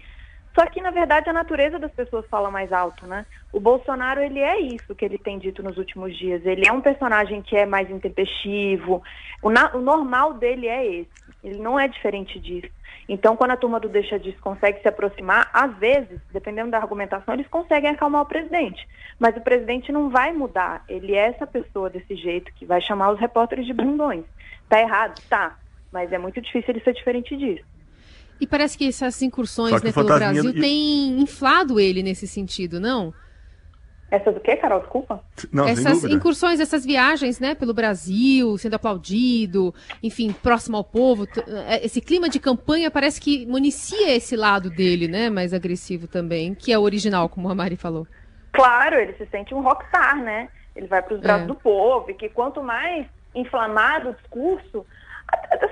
só 0.54 0.66
que, 0.66 0.82
na 0.82 0.92
verdade, 0.92 1.30
a 1.30 1.34
natureza 1.34 1.80
das 1.80 1.92
pessoas 1.92 2.26
fala 2.28 2.52
mais 2.52 2.74
alto, 2.74 3.08
né? 3.08 3.26
O 3.54 3.60
Bolsonaro, 3.60 4.22
ele 4.22 4.40
é 4.40 4.60
isso 4.60 4.94
que 4.94 5.06
ele 5.06 5.18
tem 5.18 5.40
dito 5.40 5.64
nos 5.64 5.78
últimos 5.78 6.18
dias. 6.18 6.46
Ele 6.46 6.68
é 6.68 6.72
um 6.72 6.82
personagem 6.82 7.42
que 7.42 7.56
é 7.56 7.66
mais 7.66 7.90
intempestivo. 7.90 9.02
O, 9.42 9.50
na, 9.50 9.74
o 9.74 9.80
normal 9.80 10.34
dele 10.34 10.68
é 10.68 10.86
esse. 10.86 11.10
Ele 11.42 11.58
não 11.58 11.80
é 11.80 11.88
diferente 11.88 12.38
disso. 12.40 12.70
Então, 13.08 13.36
quando 13.36 13.52
a 13.52 13.58
turma 13.58 13.80
do 13.80 13.90
Deixa 13.90 14.20
Disso 14.20 14.40
consegue 14.42 14.82
se 14.82 14.88
aproximar, 14.88 15.50
às 15.54 15.76
vezes, 15.78 16.20
dependendo 16.32 16.72
da 16.72 16.78
argumentação, 16.78 17.34
eles 17.34 17.48
conseguem 17.48 17.90
acalmar 17.90 18.22
o 18.22 18.28
presidente. 18.28 18.88
Mas 19.20 19.36
o 19.36 19.42
presidente 19.42 19.92
não 19.92 20.10
vai 20.10 20.34
mudar. 20.34 20.84
Ele 20.88 21.16
é 21.16 21.28
essa 21.28 21.48
pessoa 21.48 21.90
desse 21.90 22.16
jeito 22.16 22.54
que 22.54 22.66
vai 22.66 22.82
chamar 22.82 23.12
os 23.12 23.20
repórteres 23.20 23.66
de 23.66 23.74
bundões. 23.74 24.26
Tá 24.70 24.80
errado? 24.80 25.22
Tá. 25.30 25.58
Mas 25.92 26.12
é 26.12 26.18
muito 26.18 26.42
difícil 26.42 26.74
ele 26.74 26.84
ser 26.84 26.94
diferente 26.94 27.36
disso. 27.36 27.71
E 28.42 28.48
parece 28.48 28.76
que 28.76 28.88
essas 28.88 29.22
incursões 29.22 29.84
né, 29.84 29.92
pelo 29.92 30.08
Brasil 30.08 30.52
têm 30.52 31.22
inflado 31.22 31.80
ele 31.80 32.02
nesse 32.02 32.28
sentido, 32.28 32.80
não? 32.80 33.14
Essas 34.10 34.36
o 34.36 34.40
quê, 34.42 34.58
Carol? 34.58 34.80
Desculpa. 34.80 35.24
Não, 35.54 35.66
essas 35.66 36.04
incursões, 36.04 36.60
essas 36.60 36.84
viagens, 36.84 37.40
né, 37.40 37.56
pelo 37.56 37.74
Brasil, 37.74 38.58
sendo 38.58 38.74
aplaudido, 38.74 39.74
enfim, 40.04 40.34
próximo 40.34 40.76
ao 40.76 40.84
povo. 40.84 41.26
É, 41.68 41.86
esse 41.86 42.02
clima 42.02 42.28
de 42.28 42.38
campanha 42.38 42.92
parece 42.92 43.22
que 43.22 43.46
municia 43.46 44.14
esse 44.14 44.36
lado 44.36 44.70
dele, 44.70 45.08
né, 45.08 45.30
mais 45.30 45.54
agressivo 45.54 46.08
também, 46.08 46.54
que 46.54 46.74
é 46.74 46.78
o 46.78 46.82
original, 46.82 47.30
como 47.30 47.48
a 47.48 47.56
Mari 47.56 47.78
falou. 47.78 48.06
Claro, 48.52 48.98
ele 48.98 49.14
se 49.14 49.26
sente 49.28 49.54
um 49.54 49.62
rockstar, 49.62 50.22
né? 50.22 50.50
Ele 50.76 50.88
vai 50.88 51.02
para 51.02 51.14
os 51.14 51.22
braços 51.22 51.44
é. 51.44 51.48
do 51.48 51.56
povo, 51.56 52.12
e 52.12 52.14
que 52.14 52.28
quanto 52.28 52.62
mais 52.62 53.06
inflamado 53.34 54.10
o 54.10 54.14
discurso, 54.14 54.86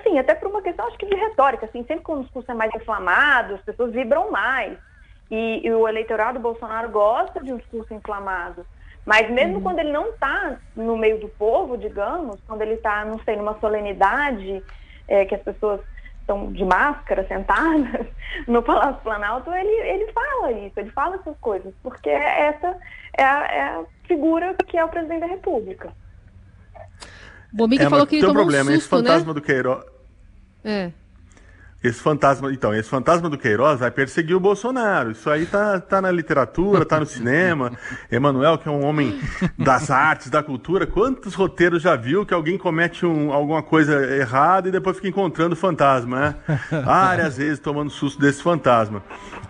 assim, 0.10 0.18
até 0.18 0.36
por 0.36 0.50
uma 0.50 0.62
questão, 0.62 0.88
acho 0.88 0.98
que 0.98 1.06
de 1.06 1.16
retórica, 1.16 1.66
assim, 1.66 1.84
sempre 1.84 2.04
que 2.04 2.12
o 2.12 2.22
discurso 2.22 2.52
é 2.52 2.54
mais 2.54 2.74
inflamado, 2.74 3.56
as 3.56 3.62
pessoas 3.62 3.92
vibram 3.92 4.32
mais. 4.32 4.78
E, 5.30 5.62
e, 5.66 5.72
o 5.72 5.88
eleitorado 5.88 6.40
Bolsonaro 6.40 6.90
gosta 6.90 7.44
de 7.44 7.54
um 7.54 7.58
discurso 7.58 7.94
inflamado. 7.94 8.66
Mas 9.06 9.30
mesmo 9.30 9.56
uhum. 9.56 9.62
quando 9.62 9.80
ele 9.80 9.92
não 9.92 10.10
está 10.10 10.58
no 10.76 10.98
meio 10.98 11.20
do 11.20 11.30
povo, 11.30 11.78
digamos, 11.78 12.42
quando 12.48 12.62
ele 12.62 12.74
está, 12.74 13.06
não 13.06 13.20
sei, 13.20 13.36
numa 13.36 13.58
solenidade, 13.60 14.64
é, 15.08 15.26
que 15.26 15.36
as 15.36 15.42
pessoas 15.42 15.82
estão 16.22 16.52
de 16.52 16.64
máscara, 16.64 17.26
sentadas 17.28 18.08
no 18.48 18.62
Palácio 18.62 19.02
Planalto, 19.02 19.52
ele, 19.52 19.72
ele 19.88 20.12
fala 20.12 20.52
isso, 20.52 20.80
ele 20.80 20.92
fala 20.92 21.16
essas 21.16 21.38
coisas, 21.40 21.74
porque 21.82 22.10
essa 22.10 22.78
é 23.18 23.24
a, 23.24 23.46
é 23.46 23.62
a 23.62 23.84
figura 24.08 24.56
que 24.68 24.78
é 24.78 24.86
o 24.86 24.90
presidente 24.90 25.22
da 25.22 25.28
República. 25.28 25.92
Bomiga 27.52 27.84
é, 27.84 27.90
falou 27.90 28.06
que 28.06 28.16
ele 28.16 28.22
tomou 28.22 28.36
problema, 28.36 28.72
um 28.72 28.74
susto, 28.74 28.80
esse 28.80 28.88
fantasma 28.88 29.28
né? 29.28 29.34
do 29.34 29.42
Queiroz... 29.42 29.84
É. 30.64 30.92
Esse 31.82 32.02
fantasma, 32.02 32.52
então, 32.52 32.76
esse 32.76 32.90
fantasma 32.90 33.30
do 33.30 33.38
Queiroz 33.38 33.80
vai 33.80 33.90
perseguir 33.90 34.36
o 34.36 34.40
Bolsonaro. 34.40 35.12
Isso 35.12 35.30
aí 35.30 35.46
tá, 35.46 35.80
tá 35.80 36.02
na 36.02 36.12
literatura, 36.12 36.86
tá 36.86 37.00
no 37.00 37.06
cinema. 37.08 37.72
Emanuel, 38.12 38.58
que 38.58 38.68
é 38.68 38.72
um 38.72 38.84
homem 38.84 39.18
das 39.58 39.90
artes, 39.90 40.30
da 40.30 40.44
cultura, 40.44 40.86
quantos 40.86 41.34
roteiros 41.34 41.82
já 41.82 41.96
viu 41.96 42.26
que 42.26 42.34
alguém 42.34 42.58
comete 42.58 43.06
um, 43.06 43.32
alguma 43.32 43.64
coisa 43.64 44.14
errada 44.14 44.68
e 44.68 44.72
depois 44.72 44.98
fica 44.98 45.08
encontrando 45.08 45.54
o 45.54 45.58
fantasma, 45.58 46.20
né? 46.20 46.36
Várias 46.84 47.38
vezes 47.38 47.60
tomando 47.60 47.90
susto 47.90 48.20
desse 48.20 48.44
fantasma. 48.44 49.02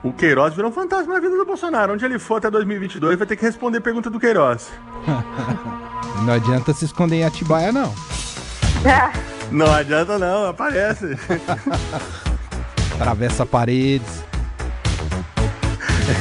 O 0.04 0.14
Queiroz 0.14 0.54
virou 0.54 0.70
um 0.70 0.74
fantasma 0.74 1.16
na 1.16 1.20
vida 1.20 1.36
do 1.36 1.46
Bolsonaro. 1.46 1.94
Onde 1.94 2.06
ele 2.06 2.20
for 2.20 2.36
até 2.36 2.52
2022 2.52 3.18
vai 3.18 3.26
ter 3.26 3.38
que 3.38 3.46
responder 3.46 3.82
pergunta 3.82 4.08
do 4.08 4.20
Queiroz. 4.20 4.72
Não 6.23 6.34
adianta 6.34 6.73
se 6.73 6.86
esconder 6.86 7.17
em 7.17 7.23
Atibaia, 7.23 7.71
não. 7.71 7.93
Não 9.51 9.71
adianta 9.73 10.19
não, 10.19 10.45
aparece. 10.45 11.17
Atravessa 12.93 13.45
paredes. 13.47 14.23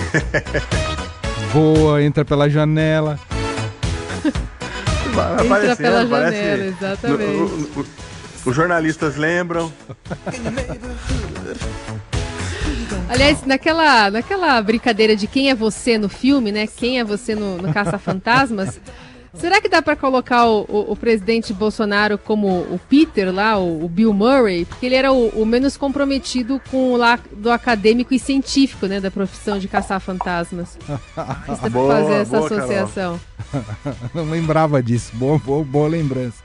Voa, 1.53 2.03
entra 2.03 2.25
pela 2.25 2.49
janela. 2.49 3.19
Vai 5.47 5.63
entra 5.63 5.77
pela 5.77 6.07
janela, 6.07 6.65
exatamente. 6.65 7.69
os 8.47 8.57
jornalistas 8.57 9.17
lembram. 9.17 9.73
Aliás, 13.09 13.43
naquela, 13.45 14.11
naquela 14.11 14.61
brincadeira 14.63 15.17
de 15.17 15.27
quem 15.27 15.51
é 15.51 15.55
você 15.55 15.99
no 15.99 16.09
filme, 16.09 16.53
né? 16.53 16.67
Quem 16.67 16.99
é 16.99 17.05
você 17.05 17.35
no, 17.35 17.57
no 17.57 17.73
Caça-Fantasmas? 17.73 18.81
Será 19.35 19.61
que 19.61 19.69
dá 19.69 19.83
para 19.83 19.95
colocar 19.95 20.47
o, 20.47 20.65
o, 20.69 20.93
o, 20.93 20.97
presidente 20.97 21.53
Bolsonaro 21.53 22.17
como 22.17 22.49
o 22.49 22.81
Peter 22.89 23.33
lá, 23.33 23.59
o, 23.59 23.85
o 23.85 23.89
Bill 23.89 24.13
Murray? 24.13 24.65
Porque 24.65 24.87
ele 24.87 24.95
era 24.95 25.13
o, 25.13 25.45
menos 25.45 25.77
comprometido 25.77 26.61
com 26.71 26.93
o 26.93 26.97
lado 26.97 27.51
acadêmico 27.51 28.15
e 28.15 28.19
científico, 28.19 28.87
né, 28.87 29.01
da 29.01 29.11
profissão 29.11 29.59
de 29.59 29.69
caçar 29.69 30.01
fantasmas. 30.01 30.79
Você 31.47 31.69
boa, 31.69 31.97
fazer 31.97 32.15
essa 32.15 32.39
boa, 32.39 32.47
associação. 32.47 33.21
Não 34.15 34.31
lembrava 34.31 34.83
disso. 34.83 35.11
Boa, 35.15 35.39
boa, 35.39 35.65
boa 35.65 35.89
lembrança. 35.89 36.43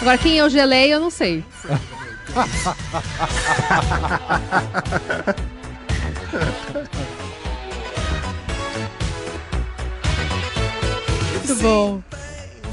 Agora, 0.00 0.18
quem 0.18 0.38
é 0.38 0.44
o 0.44 0.48
Geleia, 0.48 0.94
eu 0.94 1.00
não 1.00 1.10
sei. 1.10 1.44
Muito 11.50 11.62
bom. 11.62 12.02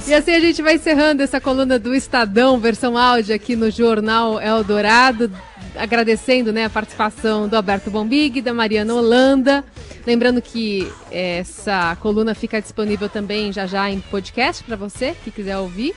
E 0.06 0.14
assim 0.14 0.32
a 0.32 0.40
gente 0.40 0.62
vai 0.62 0.76
encerrando 0.76 1.24
essa 1.24 1.42
coluna 1.42 1.80
do 1.80 1.96
Estadão, 1.96 2.60
versão 2.60 2.98
áudio 2.98 3.36
aqui 3.36 3.56
no 3.56 3.72
Jornal 3.72 4.40
Eldorado, 4.40 5.32
agradecendo 5.76 6.54
né, 6.54 6.66
a 6.66 6.70
participação 6.70 7.48
do 7.48 7.56
Alberto 7.56 7.90
Bombig, 7.90 8.42
da 8.42 8.54
Mariana 8.54 8.94
Holanda. 8.94 9.66
Lembrando 10.06 10.42
que 10.42 10.90
essa 11.12 11.98
coluna 12.00 12.36
fica 12.36 12.62
disponível 12.62 13.10
também 13.10 13.52
já 13.52 13.66
já 13.66 13.90
em 13.90 14.00
podcast 14.00 14.64
para 14.64 14.76
você 14.76 15.16
que 15.24 15.32
quiser 15.32 15.58
ouvir. 15.58 15.96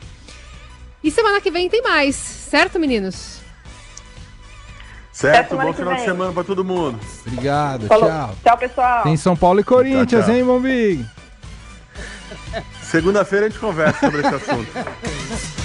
E 1.05 1.11
semana 1.11 1.41
que 1.41 1.51
vem 1.51 1.69
tem 1.69 1.83
mais, 1.83 2.17
certo, 2.17 2.79
meninos? 2.79 3.41
Certo, 5.13 5.57
bom 5.57 5.73
final 5.73 5.95
de 5.95 6.03
semana 6.03 6.33
para 6.33 6.45
todo 6.45 6.65
mundo. 6.65 6.99
Obrigado, 7.27 7.87
Falou. 7.87 8.09
tchau. 8.09 8.35
Tchau, 8.43 8.59
pessoal. 8.59 9.03
Tem 9.03 9.17
São 9.17 9.37
Paulo 9.37 9.61
e 9.61 9.65
Corinthians, 9.65 10.09
tchau, 10.09 10.23
tchau. 10.23 10.35
hein, 10.35 10.45
Bombig? 10.45 11.07
Segunda-feira 12.91 13.47
a 13.47 13.49
gente 13.49 13.61
conversa 13.61 14.01
sobre 14.01 14.21
esse 14.21 14.35
assunto. 14.35 14.71